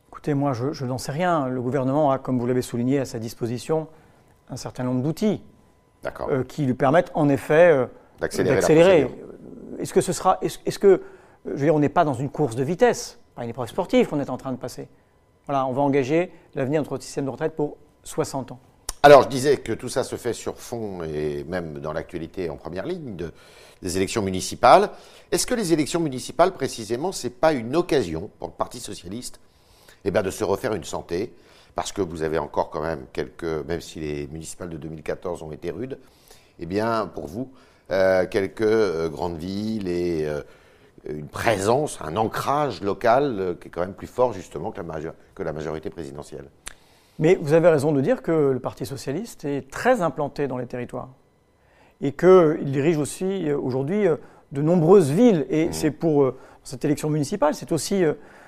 Écoutez, 0.09 0.33
moi, 0.33 0.53
je, 0.53 0.85
n'en 0.85 0.97
sais 0.97 1.11
rien. 1.11 1.47
Le 1.47 1.61
gouvernement 1.61 2.09
a, 2.09 2.17
comme 2.17 2.39
vous 2.39 2.47
l'avez 2.47 2.63
souligné, 2.63 2.97
à 2.97 3.05
sa 3.05 3.19
disposition 3.19 3.87
un 4.49 4.57
certain 4.57 4.83
nombre 4.83 5.03
d'outils 5.03 5.43
euh, 6.29 6.43
qui 6.43 6.65
lui 6.65 6.73
permettent, 6.73 7.11
en 7.13 7.29
effet, 7.29 7.71
euh, 7.71 7.85
d'accélérer. 8.19 9.07
Est-ce 9.77 9.93
que 9.93 10.01
ce 10.01 10.13
sera. 10.13 10.39
Est-ce 10.41 10.79
que. 10.79 11.03
Je 11.45 11.51
veux 11.51 11.57
dire, 11.57 11.75
on 11.75 11.79
n'est 11.79 11.89
pas 11.89 12.05
dans 12.05 12.15
une 12.15 12.31
course 12.31 12.55
de 12.55 12.63
vitesse, 12.63 13.19
pas 13.35 13.43
une 13.43 13.51
épreuve 13.51 13.69
sportive 13.69 14.07
qu'on 14.07 14.19
est 14.19 14.31
en 14.31 14.37
train 14.37 14.51
de 14.51 14.57
passer. 14.57 14.87
Voilà, 15.45 15.67
on 15.67 15.73
va 15.73 15.83
engager 15.83 16.31
l'avenir 16.55 16.81
de 16.81 16.89
notre 16.89 17.03
système 17.03 17.25
de 17.25 17.29
retraite 17.29 17.55
pour 17.55 17.77
60 18.03 18.51
ans. 18.51 18.59
Alors, 19.01 19.23
je 19.23 19.27
disais 19.27 19.57
que 19.57 19.73
tout 19.73 19.89
ça 19.89 20.03
se 20.03 20.15
fait 20.15 20.33
sur 20.33 20.57
fond 20.57 21.03
et 21.03 21.43
même 21.43 21.79
dans 21.79 21.91
l'actualité 21.91 22.49
en 22.49 22.55
première 22.55 22.85
ligne 22.85 23.17
des 23.81 23.97
élections 23.97 24.21
municipales. 24.21 24.89
Est-ce 25.31 25.45
que 25.45 25.53
les 25.53 25.73
élections 25.73 25.99
municipales, 25.99 26.53
précisément, 26.53 27.11
c'est 27.11 27.29
pas 27.29 27.51
une 27.51 27.75
occasion 27.75 28.29
pour 28.39 28.47
le 28.47 28.53
Parti 28.53 28.79
socialiste 28.79 29.41
eh 30.05 30.11
bien, 30.11 30.23
de 30.23 30.31
se 30.31 30.43
refaire 30.43 30.73
une 30.73 30.85
santé? 30.85 31.33
Parce 31.75 31.91
que 31.91 32.01
vous 32.01 32.21
avez 32.21 32.37
encore 32.37 32.69
quand 32.69 32.81
même 32.81 33.05
quelques, 33.11 33.43
même 33.43 33.81
si 33.81 33.99
les 33.99 34.27
municipales 34.27 34.69
de 34.69 34.77
2014 34.77 35.43
ont 35.43 35.51
été 35.51 35.71
rudes, 35.71 35.97
eh 36.59 36.65
bien, 36.65 37.07
pour 37.13 37.27
vous, 37.27 37.51
euh, 37.91 38.25
quelques 38.25 38.61
euh, 38.61 39.09
grandes 39.09 39.37
villes 39.37 39.89
et 39.89 40.25
euh, 40.25 40.41
une 41.09 41.27
présence, 41.27 41.99
un 42.01 42.15
ancrage 42.15 42.81
local 42.81 43.57
qui 43.59 43.67
est 43.67 43.71
quand 43.71 43.81
même 43.81 43.93
plus 43.93 44.07
fort 44.07 44.31
justement 44.31 44.71
que 44.71 44.79
la, 44.79 45.13
que 45.35 45.43
la 45.43 45.51
majorité 45.51 45.89
présidentielle. 45.89 46.45
Mais 47.19 47.37
vous 47.39 47.53
avez 47.53 47.69
raison 47.69 47.91
de 47.91 48.01
dire 48.01 48.21
que 48.21 48.51
le 48.51 48.59
Parti 48.59 48.85
socialiste 48.85 49.45
est 49.45 49.69
très 49.69 50.01
implanté 50.01 50.47
dans 50.47 50.57
les 50.57 50.65
territoires 50.65 51.09
et 52.01 52.11
qu'il 52.11 52.71
dirige 52.71 52.97
aussi 52.97 53.49
euh, 53.49 53.57
aujourd'hui 53.57 54.07
euh, 54.07 54.17
de 54.51 54.61
nombreuses 54.61 55.11
villes. 55.11 55.45
Et 55.49 55.67
mmh. 55.67 55.73
c'est 55.73 55.91
pour 55.91 56.23
euh, 56.23 56.37
cette 56.63 56.85
élection 56.85 57.09
municipale, 57.09 57.55
c'est 57.55 57.71
aussi 57.71 58.03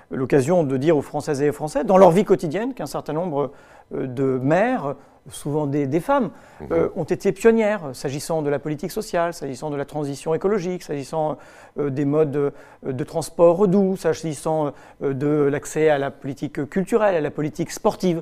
l'occasion 0.09 0.63
de 0.63 0.77
dire 0.77 0.95
aux 0.95 1.01
Françaises 1.01 1.41
et 1.41 1.49
aux 1.49 1.53
Français, 1.53 1.83
dans 1.83 1.97
leur 1.97 2.11
vie 2.11 2.23
quotidienne, 2.23 2.73
qu'un 2.73 2.85
certain 2.85 3.11
nombre 3.11 3.51
de 3.91 4.39
maires, 4.41 4.95
souvent 5.29 5.67
des, 5.67 5.99
femmes, 5.99 6.29
mmh. 6.61 6.75
ont 6.95 7.03
été 7.03 7.33
pionnières 7.33 7.89
s'agissant 7.91 8.41
de 8.41 8.49
la 8.49 8.57
politique 8.57 8.91
sociale, 8.91 9.33
s'agissant 9.33 9.69
de 9.69 9.75
la 9.75 9.83
transition 9.83 10.33
écologique, 10.33 10.83
s'agissant 10.83 11.37
des 11.77 12.05
modes 12.05 12.53
de 12.83 13.03
transport 13.03 13.67
doux, 13.67 13.97
s'agissant 13.97 14.71
de 15.01 15.49
l'accès 15.51 15.89
à 15.89 15.97
la 15.97 16.11
politique 16.11 16.69
culturelle, 16.69 17.15
à 17.15 17.21
la 17.21 17.31
politique 17.31 17.71
sportive. 17.71 18.21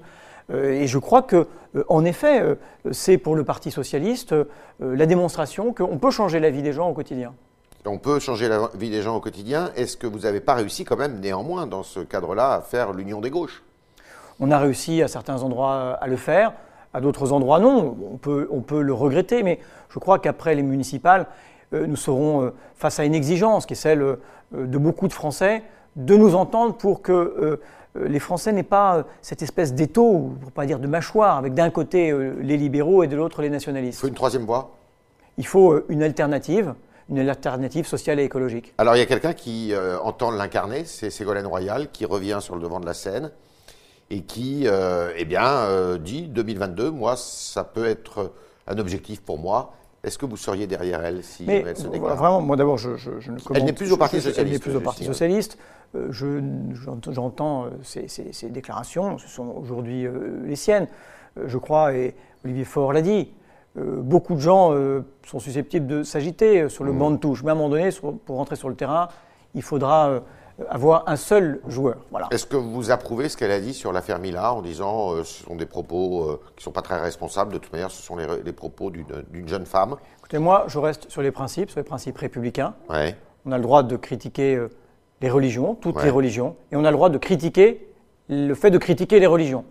Euh, 0.51 0.71
et 0.73 0.87
je 0.87 0.97
crois 0.97 1.21
que, 1.21 1.47
euh, 1.75 1.83
en 1.87 2.05
effet, 2.05 2.41
euh, 2.41 2.55
c'est 2.91 3.17
pour 3.17 3.35
le 3.35 3.43
Parti 3.43 3.71
socialiste 3.71 4.35
la 4.79 5.05
démonstration 5.05 5.73
qu'on 5.73 5.97
peut 5.97 6.11
changer 6.11 6.39
la 6.39 6.49
vie 6.49 6.61
des 6.61 6.73
gens 6.73 6.89
au 6.89 6.93
quotidien. 6.93 7.33
On 7.85 7.97
peut 7.97 8.19
changer 8.19 8.49
la 8.49 8.69
vie 8.73 8.89
des 8.89 9.01
gens 9.01 9.15
au 9.15 9.19
quotidien. 9.19 9.71
Est-ce 9.75 9.97
que 9.97 10.07
vous 10.07 10.19
n'avez 10.19 10.39
pas 10.39 10.55
réussi 10.55 10.83
quand 10.83 10.97
même, 10.97 11.19
néanmoins, 11.19 11.67
dans 11.67 11.83
ce 11.83 11.99
cadre-là, 11.99 12.55
à 12.55 12.61
faire 12.61 12.91
l'union 12.91 13.21
des 13.21 13.29
gauches? 13.29 13.63
On 14.39 14.51
a 14.51 14.57
réussi 14.57 15.01
à 15.01 15.07
certains 15.07 15.43
endroits 15.43 15.97
à 16.01 16.07
le 16.07 16.15
faire, 16.15 16.53
à 16.93 17.01
d'autres 17.01 17.31
endroits 17.31 17.59
non. 17.59 17.95
On 18.11 18.17
peut, 18.17 18.47
on 18.51 18.61
peut 18.61 18.81
le 18.81 18.93
regretter, 18.93 19.43
mais 19.43 19.59
je 19.89 19.99
crois 19.99 20.19
qu'après 20.19 20.55
les 20.55 20.63
municipales, 20.63 21.27
nous 21.71 21.95
serons 21.95 22.51
face 22.75 22.99
à 22.99 23.05
une 23.05 23.15
exigence 23.15 23.65
qui 23.65 23.73
est 23.73 23.77
celle 23.77 24.17
de 24.51 24.77
beaucoup 24.77 25.07
de 25.07 25.13
Français 25.13 25.63
de 25.95 26.15
nous 26.15 26.35
entendre 26.35 26.75
pour 26.75 27.01
que 27.01 27.59
les 27.95 28.19
Français 28.19 28.51
n'aient 28.51 28.63
pas 28.63 28.97
euh, 28.97 29.03
cette 29.21 29.41
espèce 29.41 29.73
d'étau, 29.73 30.33
pour 30.41 30.51
pas 30.51 30.65
dire 30.65 30.79
de 30.79 30.87
mâchoire, 30.87 31.37
avec 31.37 31.53
d'un 31.53 31.69
côté 31.69 32.11
euh, 32.11 32.35
les 32.41 32.57
libéraux 32.57 33.03
et 33.03 33.07
de 33.07 33.15
l'autre 33.15 33.41
les 33.41 33.49
nationalistes. 33.49 33.99
Il 33.99 34.01
faut 34.01 34.07
une 34.07 34.13
troisième 34.13 34.45
voie? 34.45 34.71
Il 35.37 35.45
faut 35.45 35.81
une 35.89 36.03
alternative, 36.03 36.73
une 37.09 37.27
alternative 37.27 37.85
sociale 37.87 38.19
et 38.19 38.23
écologique. 38.23 38.73
Alors 38.77 38.95
il 38.95 38.99
y 38.99 39.01
a 39.01 39.05
quelqu'un 39.05 39.33
qui 39.33 39.73
entend 40.03 40.29
l'incarner, 40.29 40.85
c'est 40.85 41.09
Ségolène 41.09 41.47
Royal, 41.47 41.89
qui 41.91 42.05
revient 42.05 42.37
sur 42.39 42.55
le 42.55 42.61
devant 42.61 42.79
de 42.79 42.85
la 42.85 42.93
scène 42.93 43.31
et 44.11 44.21
qui 44.21 44.67
eh 44.67 45.25
bien, 45.25 45.97
dit 45.97 46.27
2022, 46.27 46.91
moi, 46.91 47.15
ça 47.17 47.63
peut 47.63 47.87
être 47.87 48.31
un 48.67 48.77
objectif 48.77 49.21
pour 49.21 49.39
moi. 49.39 49.73
Est-ce 50.03 50.17
que 50.17 50.25
vous 50.25 50.37
seriez 50.37 50.67
derrière 50.67 51.03
elle 51.03 51.23
si 51.23 51.49
elle 51.49 51.77
se 51.77 51.87
déclare? 51.87 52.17
Vraiment, 52.17 52.41
moi 52.41 52.57
d'abord, 52.57 52.77
je, 52.77 52.97
je, 52.97 53.09
ne 53.09 53.37
Elle 53.55 53.63
n'est 53.63 53.73
plus 53.73 53.91
au 53.91 53.97
Parti 53.97 54.17
Socialiste. 54.17 54.39
Elle 54.39 54.51
n'est 54.51 54.59
plus 54.59 54.75
au 54.75 54.81
Parti 54.81 55.05
Socialiste. 55.05 55.57
Euh, 55.95 56.11
j'entends 57.11 57.65
euh, 57.65 57.69
ces, 57.83 58.49
déclarations, 58.49 59.17
ce 59.17 59.27
sont 59.27 59.53
aujourd'hui 59.61 60.05
euh, 60.05 60.41
les 60.45 60.55
siennes, 60.55 60.87
je 61.45 61.57
crois, 61.57 61.93
et 61.93 62.15
Olivier 62.43 62.65
Faure 62.65 62.93
l'a 62.93 63.01
dit. 63.01 63.31
beaucoup 63.75 64.35
de 64.35 64.39
gens 64.39 64.71
sont 65.25 65.39
susceptibles 65.39 65.87
de 65.87 66.03
s'agiter 66.03 66.69
sur 66.69 66.83
le 66.83 66.91
mmh. 66.91 66.97
banc 66.99 67.11
de 67.11 67.17
touche, 67.17 67.41
mais 67.43 67.49
à 67.49 67.53
un 67.53 67.55
moment 67.55 67.69
donné, 67.69 67.89
pour 68.25 68.37
rentrer 68.37 68.55
sur 68.55 68.69
le 68.69 68.75
terrain, 68.75 69.07
il 69.55 69.63
faudra 69.63 70.21
avoir 70.69 71.05
un 71.07 71.15
seul 71.15 71.59
joueur. 71.67 71.95
Voilà. 72.11 72.27
Est-ce 72.29 72.45
que 72.45 72.55
vous 72.55 72.91
approuvez 72.91 73.29
ce 73.29 73.37
qu'elle 73.37 73.49
a 73.49 73.59
dit 73.59 73.73
sur 73.73 73.91
l'affaire 73.91 74.19
Mila 74.19 74.53
en 74.53 74.61
disant 74.61 75.15
que 75.15 75.23
ce 75.23 75.43
sont 75.43 75.55
des 75.55 75.65
propos 75.65 76.39
qui 76.55 76.61
ne 76.61 76.63
sont 76.65 76.71
pas 76.71 76.83
très 76.83 77.01
responsables? 77.01 77.53
De 77.53 77.57
toute 77.57 77.71
manière, 77.71 77.89
ce 77.89 78.03
sont 78.03 78.15
les, 78.15 78.53
propos 78.53 78.91
d'une 78.91 79.47
jeune 79.47 79.65
femme. 79.65 79.95
Écoutez, 80.19 80.37
moi, 80.37 80.65
je 80.67 80.77
reste 80.77 81.09
sur 81.09 81.23
les 81.23 81.31
principes, 81.31 81.71
sur 81.71 81.79
les 81.79 81.85
principes 81.85 82.17
républicains. 82.19 82.75
On 82.89 83.51
a 83.51 83.57
le 83.57 83.63
droit 83.63 83.81
de 83.81 83.95
critiquer 83.95 84.67
les 85.23 85.29
religions, 85.29 85.75
toutes 85.75 86.03
les 86.03 86.09
religions, 86.09 86.57
et 86.71 86.75
on 86.75 86.83
a 86.83 86.91
le 86.91 86.97
droit 86.97 87.09
de 87.09 87.17
critiquer 87.17 87.87
le 88.27 88.53
fait 88.55 88.71
de 88.71 88.77
critiquer 88.77 89.19
les 89.19 89.25
religions. 89.25 89.63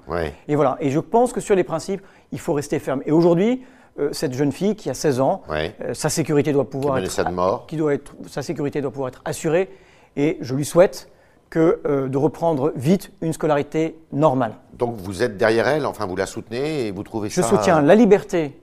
Et 0.49 0.56
voilà. 0.56 0.78
Et 0.80 0.90
je 0.90 0.99
pense 0.99 1.32
que 1.32 1.40
sur 1.40 1.54
les 1.54 1.62
principes, 1.62 2.00
il 2.32 2.40
faut 2.40 2.54
rester 2.54 2.78
ferme. 2.78 3.02
Et 3.04 3.12
aujourd'hui, 3.12 3.62
euh, 3.99 4.09
cette 4.12 4.32
jeune 4.32 4.52
fille 4.52 4.76
qui 4.76 4.88
a 4.88 4.94
16 4.94 5.21
ans, 5.21 5.42
euh, 5.50 5.68
sa 5.92 6.09
sécurité 6.09 6.52
doit 6.52 6.68
pouvoir 6.68 6.99
être, 6.99 7.25
de 7.25 7.30
mort. 7.30 7.66
Qui 7.66 7.76
doit 7.76 7.92
être, 7.92 8.14
sa 8.28 8.42
sécurité 8.42 8.80
doit 8.80 8.90
pouvoir 8.90 9.09
être 9.09 9.21
assurée. 9.26 9.68
Et 10.16 10.38
je 10.40 10.54
lui 10.54 10.64
souhaite 10.64 11.11
que 11.50 11.80
euh, 11.85 12.09
de 12.09 12.16
reprendre 12.16 12.73
vite 12.75 13.12
une 13.21 13.35
scolarité 13.35 13.99
normale. 14.11 14.54
Donc 14.73 14.97
vous 14.97 15.23
êtes 15.23 15.37
derrière 15.37 15.68
elle, 15.68 15.85
enfin 15.85 16.06
vous 16.06 16.16
la 16.16 16.26
soutenez 16.26 16.87
et 16.87 16.92
vous 16.92 17.02
trouvez 17.02 17.28
je 17.28 17.35
ça. 17.35 17.42
Je 17.42 17.47
soutiens 17.47 17.82
la 17.82 17.94
liberté 17.94 18.59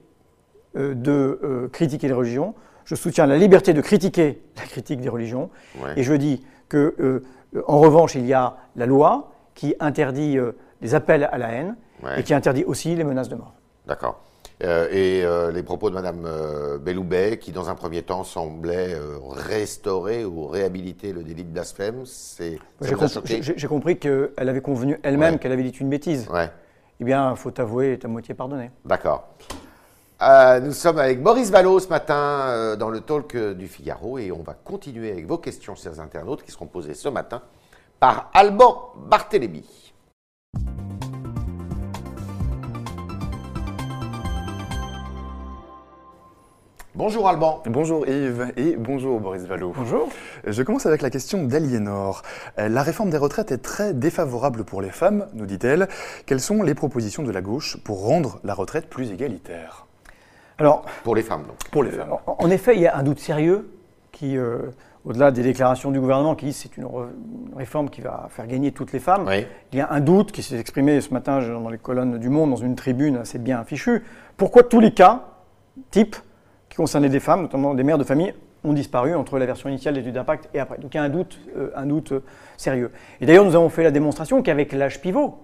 de 0.76 1.70
critiquer 1.72 2.08
les 2.08 2.14
religions. 2.14 2.56
Je 2.86 2.96
soutiens 2.96 3.28
la 3.28 3.38
liberté 3.38 3.74
de 3.74 3.82
critiquer 3.82 4.42
la 4.58 4.64
critique 4.64 5.02
des 5.02 5.10
religions. 5.10 5.52
Et 5.96 6.02
je 6.02 6.14
dis 6.14 6.44
que, 6.70 6.96
euh, 7.00 7.24
en 7.68 7.80
revanche, 7.80 8.16
il 8.16 8.26
y 8.26 8.34
a 8.34 8.56
la 8.76 8.86
loi 8.86 9.32
qui 9.56 9.76
interdit 9.80 10.38
euh, 10.38 10.54
les 10.82 10.96
appels 10.96 11.28
à 11.30 11.38
la 11.38 11.52
haine 11.52 11.76
et 12.16 12.24
qui 12.24 12.34
interdit 12.34 12.64
aussi 12.64 12.96
les 12.96 13.04
menaces 13.04 13.28
de 13.28 13.36
mort. 13.36 13.54
D'accord. 13.86 14.22
Euh, 14.64 14.88
et 14.92 15.54
les 15.54 15.64
propos 15.64 15.90
de 15.90 15.96
Mme 15.96 16.80
Belloubet, 16.82 17.38
qui 17.40 17.52
dans 17.52 17.70
un 17.70 17.76
premier 17.76 18.04
temps 18.04 18.24
semblait 18.24 18.94
restaurer 19.32 20.24
ou 20.24 20.48
réhabiliter 20.48 21.12
le 21.12 21.24
délit 21.24 21.44
de 21.44 21.52
blasphème, 21.52 22.06
c'est. 22.06 22.58
J'ai 22.82 23.68
compris 23.68 23.98
qu'elle 23.98 24.32
avait 24.38 24.62
convenu 24.62 24.98
elle-même 25.04 25.40
qu'elle 25.40 25.52
avait 25.52 25.64
dit 25.64 25.78
une 25.78 25.90
bêtise. 25.90 26.30
Ouais. 26.30 26.50
Eh 27.02 27.06
bien, 27.06 27.32
il 27.32 27.38
faut 27.38 27.58
avouer, 27.60 27.94
est 27.94 28.06
à 28.06 28.08
moitié 28.08 28.34
pardonné. 28.34 28.72
D'accord. 28.86 29.30
Euh, 30.22 30.60
nous 30.60 30.74
sommes 30.74 31.00
avec 31.00 31.24
Boris 31.24 31.50
Vallot 31.50 31.80
ce 31.80 31.88
matin 31.88 32.50
euh, 32.50 32.76
dans 32.76 32.90
le 32.90 33.00
talk 33.00 33.36
euh, 33.36 33.54
du 33.54 33.70
Figaro 33.70 34.18
et 34.18 34.34
on 34.34 34.44
va 34.44 34.54
continuer 34.54 35.14
avec 35.14 35.26
vos 35.26 35.38
questions, 35.38 35.76
chers 35.76 36.02
internautes, 36.02 36.44
qui 36.44 36.52
seront 36.52 36.66
posées 36.66 36.94
ce 36.94 37.08
matin 37.08 37.42
par 38.02 38.30
Alban 38.34 38.92
Barthélémy. 39.10 39.94
Bonjour 46.96 47.30
Alban. 47.30 47.64
Bonjour 47.68 48.06
Yves 48.06 48.52
et 48.58 48.76
bonjour 48.76 49.22
Boris 49.22 49.44
Vallot. 49.44 49.72
Bonjour. 49.74 50.10
Je 50.46 50.64
commence 50.64 50.86
avec 50.86 51.02
la 51.02 51.10
question 51.10 51.46
d'Aliénor. 51.46 52.24
La 52.58 52.84
réforme 52.84 53.10
des 53.10 53.18
retraites 53.18 53.54
est 53.54 53.60
très 53.60 53.94
défavorable 53.94 54.66
pour 54.66 54.82
les 54.82 54.90
femmes, 54.90 55.28
nous 55.34 55.46
dit-elle. 55.46 55.88
Quelles 56.26 56.42
sont 56.42 56.62
les 56.62 56.76
propositions 56.76 57.24
de 57.24 57.32
la 57.32 57.40
gauche 57.40 57.78
pour 57.86 58.06
rendre 58.06 58.42
la 58.44 58.54
retraite 58.54 58.90
plus 58.90 59.14
égalitaire? 59.14 59.86
Alors, 60.60 60.84
pour 61.04 61.16
les 61.16 61.24
femmes, 61.24 61.44
donc. 61.44 61.58
Pour 61.72 61.84
les 61.84 61.92
femmes. 61.92 62.16
En, 62.28 62.50
effet, 62.50 62.76
il 62.76 62.82
y 62.82 62.88
a 62.88 62.98
un 62.98 63.04
doute 63.04 63.20
sérieux 63.20 63.70
qui, 64.12 64.38
euh, 64.38 64.72
au-delà 65.06 65.32
des 65.32 65.42
déclarations 65.42 65.90
du 65.90 66.02
gouvernement 66.02 66.36
qui 66.36 66.48
disent 66.48 66.58
c'est 66.58 66.76
une, 66.76 66.88
réforme 67.56 67.90
qui 67.90 68.02
va 68.02 68.28
faire 68.30 68.46
gagner 68.46 68.74
toutes 68.74 68.92
les 68.92 69.00
femmes, 69.00 69.30
il 69.72 69.78
y 69.78 69.82
a 69.82 69.90
un 69.92 70.02
doute 70.02 70.32
qui 70.34 70.44
s'est 70.44 70.60
exprimé 70.60 71.00
ce 71.00 71.14
matin 71.14 71.40
dans 71.40 71.70
les 71.70 71.78
colonnes 71.78 72.18
du 72.18 72.30
Monde, 72.30 72.50
dans 72.50 72.58
une 72.58 72.76
tribune 72.76 73.18
assez 73.18 73.40
bien 73.40 73.60
affichue. 73.60 74.04
Pourquoi 74.36 74.64
tous 74.64 74.82
les 74.82 74.92
cas, 74.92 75.28
types, 75.92 76.18
qui 76.68 76.76
concernaient 76.76 77.10
des 77.10 77.22
femmes, 77.22 77.44
notamment 77.44 77.74
des 77.74 77.84
mères 77.84 77.98
de 77.98 78.04
famille, 78.04 78.34
ont 78.66 78.74
disparu 78.74 79.16
entre 79.16 79.40
la 79.40 79.46
version 79.46 79.70
initiale 79.70 79.94
d'études 79.94 80.14
d'impact 80.14 80.50
et 80.54 80.60
après? 80.60 80.78
Donc 80.80 80.94
il 80.94 80.98
y 80.98 81.00
a 81.00 81.04
un 81.04 81.10
doute, 81.10 81.40
euh, 81.56 81.72
un 81.76 81.86
doute 81.86 82.12
euh, 82.12 82.24
sérieux. 82.58 82.92
Et 83.22 83.26
d'ailleurs, 83.26 83.46
nous 83.46 83.56
avons 83.56 83.70
fait 83.70 83.84
la 83.84 83.92
démonstration 83.92 84.42
qu'avec 84.42 84.74
l'âge 84.74 85.00
pivot, 85.00 85.38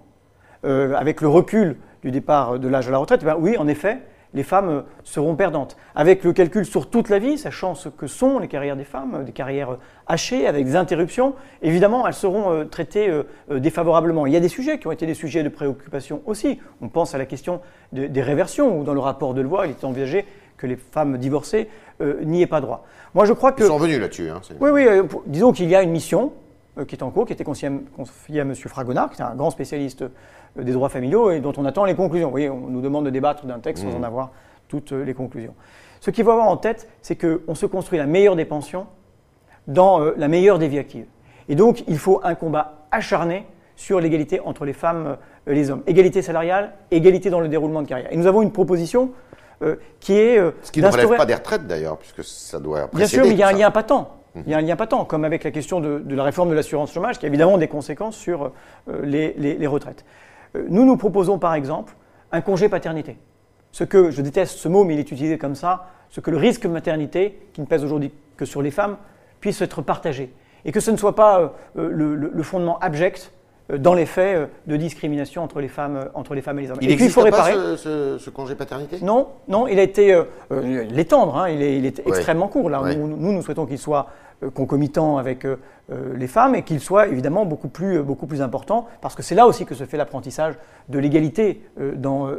avec 0.63 1.21
le 1.21 1.27
recul 1.27 1.77
du 2.01 2.09
départ 2.09 2.57
de 2.57 2.67
l'âge 2.67 2.87
de 2.87 2.91
la 2.91 2.97
retraite, 2.97 3.19
eh 3.21 3.25
ben 3.25 3.37
oui, 3.39 3.55
en 3.55 3.67
effet, 3.67 3.99
les 4.35 4.43
femmes 4.43 4.83
seront 5.03 5.35
perdantes. 5.35 5.77
Avec 5.95 6.23
le 6.23 6.33
calcul 6.33 6.65
sur 6.65 6.89
toute 6.89 7.09
la 7.09 7.17
vie, 7.17 7.37
sachant 7.37 7.73
ce 7.73 7.89
que 7.89 8.05
sont 8.05 8.37
les 8.37 8.47
carrières 8.47 8.75
des 8.75 8.83
femmes, 8.83 9.23
des 9.23 9.31
carrières 9.31 9.77
hachées, 10.07 10.45
avec 10.45 10.65
des 10.65 10.75
interruptions, 10.75 11.33
évidemment, 11.61 12.05
elles 12.05 12.13
seront 12.13 12.51
euh, 12.51 12.65
traitées 12.65 13.09
euh, 13.09 13.23
euh, 13.49 13.59
défavorablement. 13.59 14.27
Il 14.27 14.33
y 14.33 14.35
a 14.35 14.41
des 14.41 14.49
sujets 14.49 14.77
qui 14.77 14.87
ont 14.87 14.91
été 14.91 15.07
des 15.07 15.13
sujets 15.13 15.41
de 15.41 15.49
préoccupation 15.49 16.21
aussi. 16.25 16.59
On 16.81 16.89
pense 16.89 17.15
à 17.15 17.17
la 17.17 17.25
question 17.25 17.61
des 17.93 18.21
réversions, 18.21 18.77
où 18.77 18.83
dans 18.83 18.93
le 18.93 18.99
rapport 18.99 19.33
de 19.33 19.41
loi, 19.41 19.67
il 19.67 19.71
est 19.71 19.83
envisagé 19.85 20.25
que 20.57 20.67
les 20.67 20.75
femmes 20.75 21.17
divorcées 21.17 21.69
n'y 22.01 22.41
aient 22.41 22.47
pas 22.47 22.59
droit. 22.59 22.85
Moi, 23.13 23.23
je 23.23 23.31
crois 23.31 23.53
que... 23.53 23.63
Ils 23.63 23.67
sont 23.67 23.77
venus 23.77 23.99
là-dessus. 23.99 24.29
Hein, 24.29 24.41
oui, 24.59 24.69
oui, 24.71 24.85
disons 25.27 25.53
qu'il 25.53 25.69
y 25.69 25.75
a 25.75 25.81
une 25.81 25.91
mission 25.91 26.33
qui 26.87 26.95
est 26.95 27.03
en 27.03 27.09
cours, 27.09 27.25
qui 27.25 27.31
a 27.31 27.35
été 27.35 27.45
confiée 27.45 27.69
à 27.69 28.41
M. 28.41 28.53
Fragonard, 28.53 29.11
qui 29.11 29.21
est 29.21 29.25
un 29.25 29.35
grand 29.35 29.49
spécialiste 29.49 30.03
des 30.55 30.71
droits 30.71 30.89
familiaux 30.89 31.31
et 31.31 31.39
dont 31.39 31.53
on 31.57 31.65
attend 31.65 31.85
les 31.85 31.95
conclusions. 31.95 32.27
Vous 32.27 32.31
voyez, 32.31 32.49
on 32.49 32.67
nous 32.67 32.81
demande 32.81 33.05
de 33.05 33.09
débattre 33.09 33.45
d'un 33.45 33.59
texte 33.59 33.83
sans 33.83 33.91
mmh. 33.91 34.01
en 34.01 34.03
avoir 34.03 34.31
toutes 34.67 34.91
les 34.91 35.13
conclusions. 35.13 35.53
Ce 35.99 36.11
qu'il 36.11 36.23
faut 36.23 36.31
avoir 36.31 36.47
en 36.47 36.57
tête, 36.57 36.87
c'est 37.01 37.15
qu'on 37.15 37.55
se 37.55 37.65
construit 37.65 37.97
la 37.97 38.05
meilleure 38.05 38.35
des 38.35 38.45
pensions 38.45 38.87
dans 39.67 40.01
euh, 40.01 40.13
la 40.17 40.27
meilleure 40.27 40.59
des 40.59 40.67
vies 40.67 40.79
actives. 40.79 41.07
Et 41.49 41.55
donc, 41.55 41.83
il 41.87 41.97
faut 41.97 42.21
un 42.23 42.35
combat 42.35 42.85
acharné 42.91 43.45
sur 43.75 43.99
l'égalité 43.99 44.39
entre 44.39 44.65
les 44.65 44.73
femmes 44.73 45.17
et 45.47 45.55
les 45.55 45.71
hommes. 45.71 45.83
Égalité 45.87 46.21
salariale, 46.21 46.73
égalité 46.91 47.29
dans 47.29 47.39
le 47.39 47.47
déroulement 47.47 47.81
de 47.81 47.87
carrière. 47.87 48.11
Et 48.11 48.17
nous 48.17 48.27
avons 48.27 48.41
une 48.41 48.51
proposition 48.51 49.11
qui 49.99 50.13
est. 50.13 50.39
Ce 50.61 50.71
qui 50.71 50.81
ne 50.81 50.87
relève 50.87 51.15
pas 51.17 51.25
des 51.25 51.33
retraites 51.33 51.65
d'ailleurs, 51.65 51.97
puisque 51.97 52.23
ça 52.23 52.59
doit. 52.59 52.87
Bien 52.93 53.07
sûr, 53.07 53.23
mais 53.23 53.31
il 53.31 53.37
y 53.37 53.43
a 53.43 53.47
un 53.47 53.53
lien 53.53 53.71
patent. 53.71 54.11
Il 54.35 54.49
y 54.49 54.53
a 54.53 54.57
un 54.57 54.61
lien 54.61 54.75
patent, 54.75 55.05
comme 55.05 55.25
avec 55.25 55.43
la 55.43 55.51
question 55.51 55.79
de, 55.79 56.03
la 56.07 56.23
réforme 56.23 56.49
de 56.49 56.55
l'assurance 56.55 56.93
chômage, 56.93 57.19
qui 57.19 57.25
a 57.25 57.29
évidemment 57.29 57.57
des 57.57 57.67
conséquences 57.67 58.15
sur 58.15 58.51
les, 59.03 59.33
les, 59.33 59.67
retraites. 59.67 60.05
Nous, 60.69 60.85
nous 60.85 60.97
proposons 60.97 61.39
par 61.39 61.53
exemple 61.53 61.95
un 62.31 62.41
congé 62.41 62.69
paternité. 62.69 63.17
Ce 63.71 63.83
que, 63.83 64.09
je 64.09 64.21
déteste 64.21 64.57
ce 64.57 64.67
mot, 64.69 64.83
mais 64.83 64.93
il 64.93 64.99
est 64.99 65.11
utilisé 65.11 65.37
comme 65.37 65.55
ça, 65.55 65.87
ce 66.09 66.21
que 66.21 66.31
le 66.31 66.37
risque 66.37 66.63
de 66.63 66.69
maternité, 66.69 67.37
qui 67.53 67.61
ne 67.61 67.65
pèse 67.65 67.83
aujourd'hui 67.83 68.11
que 68.37 68.45
sur 68.45 68.61
les 68.61 68.71
femmes, 68.71 68.97
puisse 69.41 69.61
être 69.61 69.81
partagé. 69.81 70.31
Et 70.63 70.71
que 70.71 70.79
ce 70.79 70.91
ne 70.91 70.97
soit 70.97 71.15
pas 71.15 71.53
euh, 71.77 71.89
le, 72.33 72.43
fondement 72.43 72.79
abject 72.79 73.31
euh, 73.71 73.77
dans 73.77 73.93
les 73.93 74.05
faits 74.05 74.37
euh, 74.37 74.45
de 74.65 74.77
discrimination 74.77 75.43
entre 75.43 75.59
les 75.59 75.67
femmes, 75.67 76.09
entre 76.13 76.33
les 76.33 76.41
femmes 76.41 76.59
et 76.59 76.63
les 76.63 76.71
hommes. 76.71 76.77
Il 76.81 76.89
existe 76.89 77.15
pas 77.15 77.77
ce, 77.77 78.29
congé 78.29 78.55
paternité? 78.55 78.99
Non, 79.01 79.27
non, 79.47 79.67
il 79.67 79.77
a 79.77 79.83
été 79.83 80.19
l'étendre. 80.49 81.37
Hein, 81.37 81.49
il 81.49 81.61
est, 81.61 81.77
il 81.77 81.85
est 81.85 81.99
extrêmement 82.07 82.47
court. 82.47 82.69
Là, 82.69 82.81
nous, 82.95 83.07
nous, 83.07 83.41
souhaitons 83.41 83.65
qu'il 83.65 83.77
soit 83.77 84.07
concomitant 84.53 85.17
avec 85.17 85.45
les 85.89 86.27
femmes 86.27 86.55
et 86.55 86.63
qu'il 86.63 86.79
soit 86.79 87.07
évidemment 87.07 87.45
beaucoup 87.45 87.67
plus, 87.67 88.01
beaucoup 88.01 88.27
important 88.41 88.87
parce 89.01 89.15
que 89.15 89.23
c'est 89.23 89.35
là 89.35 89.47
aussi 89.47 89.65
que 89.65 89.75
se 89.75 89.85
fait 89.85 89.97
l'apprentissage 89.97 90.55
de 90.89 90.99
l'égalité 90.99 91.61
dans, 91.95 92.35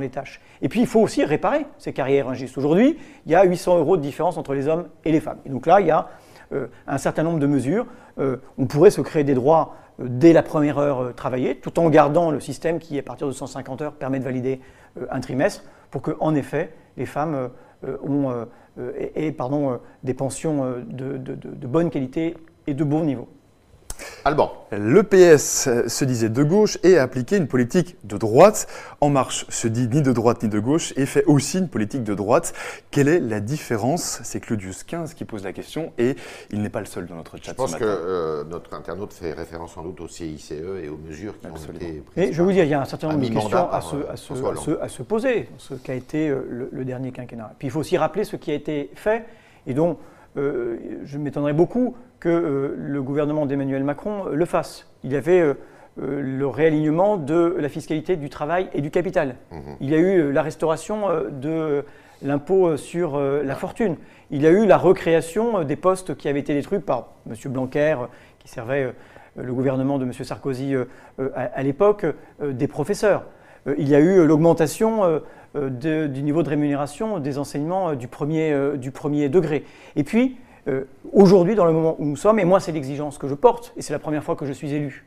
les 0.00 0.08
tâches. 0.08 0.40
Et 0.62 0.68
puis 0.68 0.80
il 0.80 0.86
faut 0.86 1.00
aussi 1.00 1.24
réparer 1.24 1.66
ces 1.78 1.92
carrières 1.92 2.28
injustes. 2.28 2.56
Aujourd'hui, 2.58 2.96
il 3.26 3.32
y 3.32 3.34
a 3.34 3.44
800 3.44 3.78
euros 3.78 3.96
de 3.96 4.02
différence 4.02 4.38
entre 4.38 4.54
les 4.54 4.68
hommes 4.68 4.88
et 5.04 5.12
les 5.12 5.20
femmes. 5.20 5.38
Donc 5.46 5.66
là, 5.66 5.80
il 5.80 5.86
y 5.86 5.90
a 5.90 6.08
euh, 6.52 6.66
un 6.88 6.98
certain 6.98 7.22
nombre 7.22 7.38
de 7.38 7.46
mesures. 7.46 7.86
Euh, 8.18 8.38
on 8.58 8.66
pourrait 8.66 8.90
se 8.90 9.00
créer 9.00 9.22
des 9.22 9.34
droits 9.34 9.76
euh, 10.00 10.06
dès 10.08 10.32
la 10.32 10.42
première 10.42 10.78
heure 10.78 11.14
travaillée, 11.14 11.56
tout 11.56 11.78
en 11.78 11.88
gardant 11.90 12.32
le 12.32 12.40
système 12.40 12.80
qui, 12.80 12.98
à 12.98 13.02
partir 13.02 13.28
de 13.28 13.32
150 13.32 13.82
heures, 13.82 13.92
permet 13.92 14.18
de 14.18 14.24
valider 14.24 14.60
un 15.10 15.20
trimestre, 15.20 15.62
pour 15.92 16.02
que, 16.02 16.16
en 16.18 16.34
effet, 16.34 16.72
les 16.96 17.06
femmes 17.06 17.50
ont, 18.02 18.46
aient, 19.14 19.32
pardon, 19.32 19.80
des 20.04 20.14
pensions 20.14 20.82
de, 20.88 21.16
de 21.16 21.66
bonne 21.66 21.90
qualité 21.90 22.34
et 22.66 22.74
de 22.74 22.84
bon 22.84 23.04
niveau. 23.04 23.28
Alban. 24.24 24.52
Le 24.72 25.02
PS 25.02 25.68
se 25.88 26.04
disait 26.04 26.28
de 26.28 26.42
gauche 26.42 26.78
et 26.82 26.98
a 26.98 27.02
appliqué 27.02 27.36
une 27.36 27.48
politique 27.48 27.96
de 28.04 28.16
droite. 28.16 28.66
En 29.00 29.08
Marche 29.08 29.46
se 29.48 29.68
dit 29.68 29.88
ni 29.88 30.02
de 30.02 30.12
droite 30.12 30.42
ni 30.42 30.48
de 30.48 30.60
gauche 30.60 30.92
et 30.96 31.06
fait 31.06 31.24
aussi 31.24 31.58
une 31.58 31.68
politique 31.68 32.04
de 32.04 32.14
droite. 32.14 32.52
Quelle 32.90 33.08
est 33.08 33.20
la 33.20 33.40
différence? 33.40 34.20
C'est 34.22 34.40
Claudius 34.40 34.84
15 34.84 35.14
qui 35.14 35.24
pose 35.24 35.44
la 35.44 35.52
question 35.52 35.92
et 35.98 36.16
il 36.50 36.62
n'est 36.62 36.68
pas 36.68 36.80
le 36.80 36.86
seul 36.86 37.06
dans 37.06 37.16
notre 37.16 37.36
chat. 37.38 37.52
Je 37.52 37.56
pense 37.56 37.74
que 37.74 37.84
euh, 37.84 38.44
notre 38.44 38.74
internaute 38.74 39.12
fait 39.12 39.32
référence 39.32 39.72
sans 39.72 39.82
doute 39.82 40.00
au 40.00 40.08
CICE 40.08 40.52
et 40.52 40.88
aux 40.88 40.96
mesures 40.96 41.38
qui 41.38 41.46
ont 41.46 41.56
été 41.56 42.02
prises. 42.12 42.28
Et 42.28 42.32
je 42.32 42.42
vous 42.42 42.52
dire, 42.52 42.64
il 42.64 42.70
y 42.70 42.74
a 42.74 42.80
un 42.80 42.84
certain 42.84 43.08
nombre 43.08 43.20
de 43.20 43.32
questions 43.32 43.70
à, 43.70 43.80
se, 43.80 43.96
à, 44.08 44.88
se, 44.88 45.02
poser, 45.02 45.48
ce 45.58 45.74
qu'a 45.74 45.94
été 45.94 46.28
euh, 46.28 46.46
le, 46.48 46.68
le, 46.72 46.84
dernier 46.84 47.12
quinquennat. 47.12 47.54
Puis 47.58 47.68
il 47.68 47.70
faut 47.70 47.80
aussi 47.80 47.96
rappeler 47.96 48.24
ce 48.24 48.36
qui 48.36 48.50
a 48.50 48.54
été 48.54 48.90
fait 48.94 49.24
et 49.66 49.74
dont 49.74 49.90
euh, 49.90 49.94
je 50.36 51.18
m'étonnerais 51.18 51.52
beaucoup 51.52 51.94
que 52.20 52.28
euh, 52.28 52.74
le 52.76 53.02
gouvernement 53.02 53.46
d'Emmanuel 53.46 53.82
Macron 53.82 54.26
euh, 54.26 54.34
le 54.34 54.44
fasse. 54.44 54.86
Il 55.02 55.12
y 55.12 55.16
avait 55.16 55.42
le 55.96 56.46
réalignement 56.46 57.16
de 57.16 57.56
la 57.58 57.68
fiscalité 57.68 58.16
du 58.16 58.30
travail 58.30 58.68
et 58.72 58.80
du 58.80 58.90
capital. 58.90 59.34
Mhm. 59.50 59.76
Il 59.80 59.90
y 59.90 59.94
a 59.94 59.98
eu 59.98 60.30
la 60.30 60.42
restauration 60.42 61.08
de 61.30 61.84
l'impôt 62.22 62.76
sur 62.76 63.18
la 63.18 63.54
fortune. 63.54 63.96
Il 64.30 64.42
y 64.42 64.46
a 64.46 64.50
eu 64.50 64.66
la 64.66 64.78
recréation 64.78 65.64
des 65.64 65.76
postes 65.76 66.14
qui 66.16 66.28
avaient 66.28 66.40
été 66.40 66.54
détruits 66.54 66.78
par 66.78 67.08
M. 67.28 67.34
Blanquer, 67.46 67.96
qui 68.38 68.48
servait 68.48 68.94
le 69.36 69.52
gouvernement 69.52 69.98
de 69.98 70.04
M. 70.04 70.12
Sarkozy 70.12 70.74
à, 71.34 71.62
l'époque, 71.62 72.06
des 72.40 72.68
professeurs. 72.68 73.24
il 73.78 73.88
y 73.88 73.94
a 73.94 74.00
eu 74.00 74.26
l'augmentation 74.26 75.20
du 75.54 76.22
niveau 76.22 76.42
de 76.42 76.48
rémunération 76.48 77.18
des 77.18 77.38
enseignements 77.38 77.94
du 77.94 78.08
premier, 78.08 78.76
du 78.78 78.90
premier 78.90 79.28
degré. 79.28 79.64
Et 79.96 80.04
puis, 80.04 80.36
euh, 80.68 80.84
aujourd'hui, 81.12 81.54
dans 81.54 81.64
le 81.64 81.72
moment 81.72 81.96
où 81.98 82.04
nous 82.04 82.16
sommes, 82.16 82.38
et 82.38 82.44
moi 82.44 82.60
c'est 82.60 82.72
l'exigence 82.72 83.18
que 83.18 83.28
je 83.28 83.34
porte, 83.34 83.72
et 83.76 83.82
c'est 83.82 83.92
la 83.92 83.98
première 83.98 84.22
fois 84.22 84.36
que 84.36 84.44
je 84.44 84.52
suis 84.52 84.72
élu, 84.72 85.06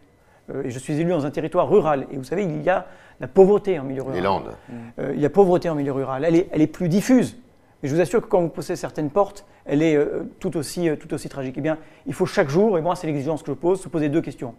euh, 0.50 0.64
et 0.64 0.72
je 0.72 0.80
suis 0.80 1.00
élu 1.00 1.10
dans 1.10 1.26
un 1.26 1.32
territoire 1.32 1.70
rural, 1.70 2.08
et 2.12 2.18
vous 2.18 2.24
savez, 2.24 2.44
il 2.44 2.62
y 2.64 2.70
a 2.70 2.88
la 3.20 3.28
pauvreté 3.28 3.80
en 3.80 3.84
milieu 3.84 4.02
rural. 4.02 4.16
Les 4.16 4.24
Landes. 4.24 4.52
Euh, 5.00 5.14
il 5.16 5.22
y 5.22 5.26
a 5.26 5.30
pauvreté 5.30 5.70
en 5.70 5.76
milieu 5.76 5.92
rural, 5.92 6.26
elle 6.26 6.36
est, 6.36 6.50
elle 6.52 6.62
est 6.62 6.68
plus 6.68 6.90
diffuse. 6.90 7.38
Mais 7.82 7.90
je 7.90 7.96
vous 7.96 8.02
assure 8.02 8.22
que 8.22 8.28
quand 8.28 8.42
vous 8.42 8.50
poussez 8.50 8.76
certaines 8.76 9.10
portes, 9.10 9.46
elle 9.66 9.82
est 9.82 9.98
tout, 10.40 10.56
aussi, 10.56 10.90
tout 10.98 11.14
aussi 11.14 11.28
tragique. 11.28 11.56
Eh 11.58 11.62
bien, 11.62 11.78
il 12.08 12.14
faut 12.14 12.26
chaque 12.26 12.50
jour, 12.50 12.78
et 12.78 12.82
moi 12.82 12.96
c'est 12.96 13.08
l'exigence 13.08 13.44
que 13.44 13.52
je 13.52 13.58
pose, 13.58 13.82
se 13.82 13.90
poser 13.90 14.08
deux 14.08 14.22
questions. 14.22 14.56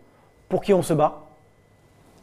Pour 0.50 0.60
qui 0.60 0.74
on 0.74 0.82
se 0.82 0.92
bat? 0.92 1.24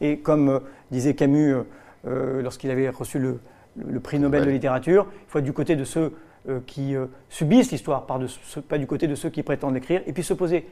Et 0.00 0.18
comme 0.18 0.60
disait 0.92 1.14
Camus 1.14 1.56
lorsqu'il 2.04 2.70
avait 2.70 2.88
reçu 2.88 3.18
le, 3.18 3.40
le 3.76 4.00
prix 4.00 4.18
Nobel 4.18 4.44
de 4.44 4.50
littérature, 4.50 5.06
il 5.10 5.30
faut 5.30 5.38
être 5.38 5.44
du 5.44 5.52
côté 5.52 5.76
de 5.76 5.84
ceux 5.84 6.12
euh, 6.48 6.58
qui 6.66 6.96
euh, 6.96 7.06
subissent 7.28 7.70
l'histoire, 7.70 8.04
pas 8.04 8.78
du 8.78 8.86
côté 8.88 9.06
de 9.06 9.14
ceux 9.14 9.30
qui 9.30 9.44
prétendent 9.44 9.74
l'écrire, 9.74 10.02
et 10.06 10.12
puis 10.12 10.24
se 10.24 10.34
poser 10.34 10.66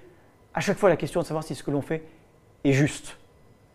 à 0.52 0.58
chaque 0.58 0.78
fois 0.78 0.88
la 0.88 0.96
question 0.96 1.20
de 1.20 1.26
savoir 1.26 1.44
si 1.44 1.54
ce 1.54 1.62
que 1.62 1.70
l'on 1.70 1.80
fait 1.80 2.02
est 2.64 2.72
juste. 2.72 3.16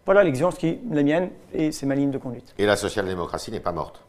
Voilà 0.05 0.21
l'exigence 0.25 0.55
qui 0.55 0.67
est 0.67 0.79
la 0.91 1.03
mienne 1.03 1.29
et 1.53 1.71
c'est 1.71 1.85
ma 1.85 1.95
ligne 1.95 2.11
de 2.11 2.17
conduite. 2.17 2.53
Et 2.57 2.65
la 2.65 2.75
social-démocratie 2.75 3.49
n'est 3.49 3.61
pas 3.61 3.71
morte 3.71 4.03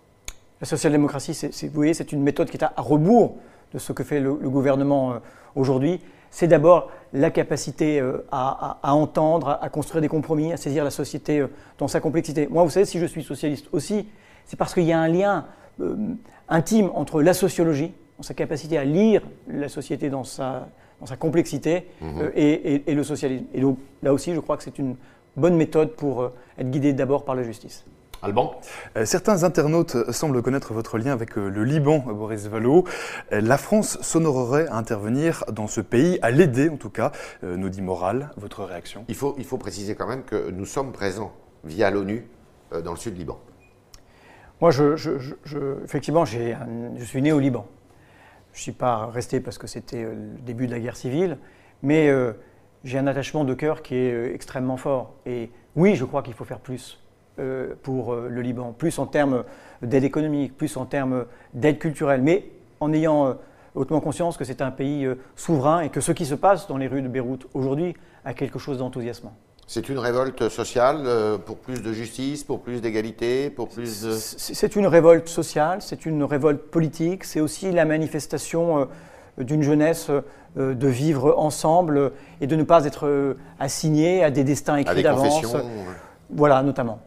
La 0.60 0.66
social-démocratie, 0.66 1.48
vous 1.62 1.70
voyez, 1.72 1.94
c'est 1.94 2.10
une 2.10 2.22
méthode 2.22 2.50
qui 2.50 2.56
est 2.56 2.64
à, 2.64 2.72
rebours 2.76 3.36
de 3.72 3.78
ce 3.78 3.92
que 3.92 4.02
fait 4.02 4.18
le, 4.18 4.34
gouvernement 4.34 5.12
euh, 5.12 5.18
aujourd'hui. 5.54 6.00
C'est 6.32 6.48
d'abord 6.48 6.90
la 7.12 7.30
capacité 7.30 8.02
à, 8.32 8.78
entendre, 8.82 9.60
à, 9.62 9.68
construire 9.68 10.02
des 10.02 10.08
compromis, 10.08 10.52
à 10.52 10.56
saisir 10.56 10.82
la 10.82 10.90
société 10.90 11.46
dans 11.78 11.86
sa 11.86 12.00
complexité. 12.00 12.48
Moi, 12.50 12.64
vous 12.64 12.68
savez, 12.68 12.84
si 12.84 12.98
je 12.98 13.06
suis 13.06 13.22
socialiste 13.22 13.68
aussi, 13.72 14.08
c'est 14.46 14.56
parce 14.56 14.72
qu'il 14.72 14.84
y 14.84 14.92
a 14.92 15.00
un 15.00 15.08
lien 15.08 15.44
intime 16.48 16.90
entre 16.94 17.22
la 17.22 17.34
sociologie, 17.34 17.92
sa 18.20 18.34
capacité 18.34 18.78
à 18.78 18.84
lire 18.84 19.22
la 19.48 19.68
société 19.68 20.08
dans 20.08 20.24
sa, 20.24 20.68
dans 21.00 21.06
sa 21.06 21.16
complexité, 21.16 21.86
mhm. 22.00 22.20
euh, 22.20 22.82
et, 22.86 22.94
le 22.94 23.04
socialisme. 23.04 23.44
Et 23.54 23.60
donc 23.60 23.78
là 24.02 24.12
aussi, 24.12 24.34
je 24.34 24.40
crois 24.40 24.56
que 24.56 24.62
c'est 24.62 24.78
une 24.78 24.96
bonne 25.36 25.56
méthode 25.56 25.92
pour 25.92 26.22
euh, 26.22 26.34
être 26.58 26.70
guidé 26.70 26.92
d'abord 26.92 27.24
par 27.24 27.34
la 27.34 27.42
justice. 27.42 27.84
Alban? 28.22 28.58
Euh, 28.96 29.04
Certains 29.04 29.44
internautes 29.44 30.10
semblent 30.10 30.40
connaître 30.40 30.72
votre 30.72 30.96
lien 30.96 31.12
avec 31.12 31.36
le 31.36 31.64
Liban, 31.64 31.98
Boris 31.98 32.46
Vallot. 32.46 32.84
la 33.30 33.58
France 33.58 33.98
s'honorerait 34.00 34.66
à 34.68 34.76
intervenir 34.76 35.44
dans 35.52 35.66
ce 35.66 35.82
pays, 35.82 36.18
à 36.22 36.30
l'aider 36.30 36.70
en 36.70 36.76
tout 36.76 36.88
cas, 36.88 37.12
nous 37.42 37.68
dit 37.68 37.82
Moral. 37.82 38.30
Votre 38.38 38.64
réaction? 38.64 39.04
Il 39.08 39.14
faut, 39.14 39.34
il 39.36 39.44
faut 39.44 39.58
préciser 39.58 39.94
quand 39.94 40.08
même 40.08 40.22
que 40.22 40.50
nous 40.50 40.64
sommes 40.64 40.92
présents 40.92 41.32
via 41.62 41.90
l'ONU 41.90 42.26
dans 42.82 42.92
le 42.92 42.96
sud 42.96 43.18
Liban. 43.18 43.38
Moi, 44.60 44.70
je, 44.70 45.84
effectivement, 45.84 46.24
je 46.24 47.04
suis 47.04 47.22
né 47.22 47.32
au 47.32 47.38
Liban. 47.38 47.66
Je 48.56 48.60
ne 48.60 48.62
suis 48.62 48.72
pas 48.72 49.06
resté 49.06 49.40
parce 49.40 49.58
que 49.58 49.66
c'était 49.66 50.02
euh, 50.02 50.14
le 50.14 50.40
début 50.40 50.66
de 50.66 50.72
la 50.72 50.80
guerre 50.80 50.96
civile, 50.96 51.36
mais 51.82 52.08
euh, 52.08 52.32
j'ai 52.84 52.96
un 52.96 53.06
attachement 53.06 53.44
de 53.44 53.52
cœur 53.52 53.82
qui 53.82 53.94
est 53.94 54.12
euh, 54.12 54.34
extrêmement 54.34 54.78
fort. 54.78 55.12
Et 55.26 55.50
oui, 55.76 55.94
je 55.94 56.06
crois 56.06 56.22
qu'il 56.22 56.32
faut 56.32 56.44
faire 56.44 56.60
plus 56.60 57.02
pour 57.82 58.16
le 58.16 58.40
Liban, 58.40 58.72
plus 58.72 58.98
en 58.98 59.04
termes 59.04 59.44
d'aide 59.82 60.04
économique, 60.04 60.56
plus 60.56 60.74
en 60.78 60.86
termes 60.86 61.26
d'aide 61.52 61.78
culturelle, 61.78 62.22
mais 62.22 62.46
en 62.80 62.94
ayant 62.94 63.36
hautement 63.74 64.00
conscience 64.00 64.38
que 64.38 64.44
c'est 64.44 64.62
un 64.62 64.70
pays 64.70 65.06
souverain 65.34 65.80
et 65.80 65.90
que 65.90 66.00
ce 66.00 66.12
qui 66.12 66.24
se 66.24 66.34
passe 66.34 66.66
dans 66.66 66.78
les 66.78 66.86
rues 66.86 67.02
de 67.02 67.08
Beyrouth 67.08 67.46
aujourd'hui 67.52 67.94
a 68.24 68.32
quelque 68.32 68.58
chose 68.58 68.78
d'enthousiasmant. 68.78 69.36
C'est 69.68 69.88
une 69.88 69.98
révolte 69.98 70.48
sociale 70.48 71.02
euh, 71.06 71.38
pour 71.38 71.56
plus 71.56 71.82
de 71.82 71.92
justice, 71.92 72.44
pour 72.44 72.60
plus 72.60 72.80
d'égalité, 72.80 73.50
pour 73.50 73.68
plus 73.68 74.02
de... 74.02 74.12
C'est 74.12 74.76
une 74.76 74.86
révolte 74.86 75.28
sociale, 75.28 75.78
c'est 75.82 76.06
une 76.06 76.22
révolte 76.22 76.62
politique, 76.70 77.24
c'est 77.24 77.40
aussi 77.40 77.72
la 77.72 77.84
manifestation 77.84 78.78
euh, 78.78 79.42
d'une 79.42 79.64
jeunesse 79.64 80.08
euh, 80.08 80.74
de 80.74 80.86
vivre 80.86 81.34
ensemble 81.36 82.12
et 82.40 82.46
de 82.46 82.54
ne 82.54 82.62
pas 82.62 82.84
être 82.84 83.36
assigné 83.58 84.22
à 84.22 84.30
des 84.30 84.44
destins 84.44 84.76
écrits 84.76 85.02
d'avance. 85.02 85.56
Voilà, 86.30 86.62
notamment. 86.62 87.00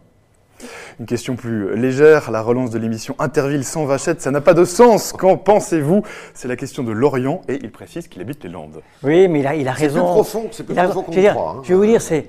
Une 1.00 1.06
question 1.06 1.38
plus 1.38 1.74
légère, 1.78 2.30
la 2.30 2.42
relance 2.42 2.72
de 2.72 2.78
l'émission 2.78 3.16
Interville 3.20 3.64
sans 3.64 3.86
vachette, 3.86 4.22
ça 4.22 4.32
n'a 4.32 4.42
pas 4.42 4.54
de 4.54 4.66
sens. 4.66 5.14
Qu'en 5.14 5.38
pensez-vous? 5.38 6.04
C'est 6.34 6.50
la 6.50 6.58
question 6.58 6.84
de 6.84 6.92
Lorient 6.92 7.42
et 7.48 7.58
il 7.64 7.72
précise 7.72 8.10
qu'il 8.10 8.22
habite 8.22 8.44
les 8.44 8.50
Landes. 8.50 8.82
Oui, 9.02 9.30
mais 9.30 9.42
là, 9.42 9.56
il 9.56 9.66
a 9.70 9.72
raison. 9.72 9.96
C'est 9.96 10.02
plus 10.02 10.12
profond, 10.12 10.48
c'est 10.52 10.64
plus 10.64 10.76
profond 10.76 11.04
qu'on 11.04 11.12
croit. 11.12 11.56
Hein. 11.58 11.62
Je 11.64 11.70
vais 11.70 11.76
vous 11.76 11.86
dire, 11.86 12.02
c'est 12.02 12.28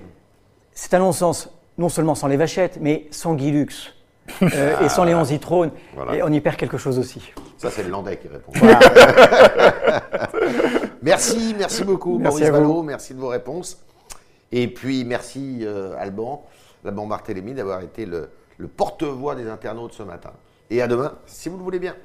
c'est 0.72 0.94
un 0.94 0.98
non-sens, 0.98 1.48
non 1.78 1.88
seulement 1.88 2.14
sans 2.14 2.28
les 2.28 2.37
vachettes, 2.37 2.78
mais 2.80 3.06
sans 3.11 3.35
Guy 3.35 3.50
Lux. 3.50 3.94
Euh, 4.42 4.80
et 4.80 4.88
sans 4.88 5.04
Léon 5.04 5.24
Zitrone, 5.24 5.72
et 6.12 6.22
on 6.22 6.28
y 6.28 6.40
perd 6.40 6.56
quelque 6.56 6.78
chose 6.78 6.98
aussi. 6.98 7.33
Ça, 7.59 7.70
c'est 7.70 7.83
le 7.83 7.90
Landais 7.90 8.16
qui 8.16 8.28
répond. 8.28 8.52
merci, 11.02 11.54
merci 11.59 11.85
beaucoup, 11.85 12.18
Maurice 12.18 12.48
Vallot, 12.48 12.83
merci 12.83 13.14
de 13.14 13.18
vos 13.18 13.28
réponses. 13.28 13.85
Et 14.52 14.68
puis, 14.68 15.04
merci, 15.04 15.61
euh, 15.62 15.94
Alban, 15.98 16.44
Alban 16.85 17.06
Barthélémy, 17.06 17.54
d'avoir 17.54 17.83
été 17.83 18.06
le, 18.06 18.30
le 18.56 18.68
porte-voix 18.68 19.35
des 19.35 19.48
internautes 19.48 19.94
ce 19.94 20.02
matin. 20.02 20.33
Et 20.70 20.80
à 20.83 20.87
demain, 20.87 21.14
si 21.26 21.48
vous 21.48 21.56
le 21.56 21.64
voulez 21.64 21.80
bien. 21.80 21.96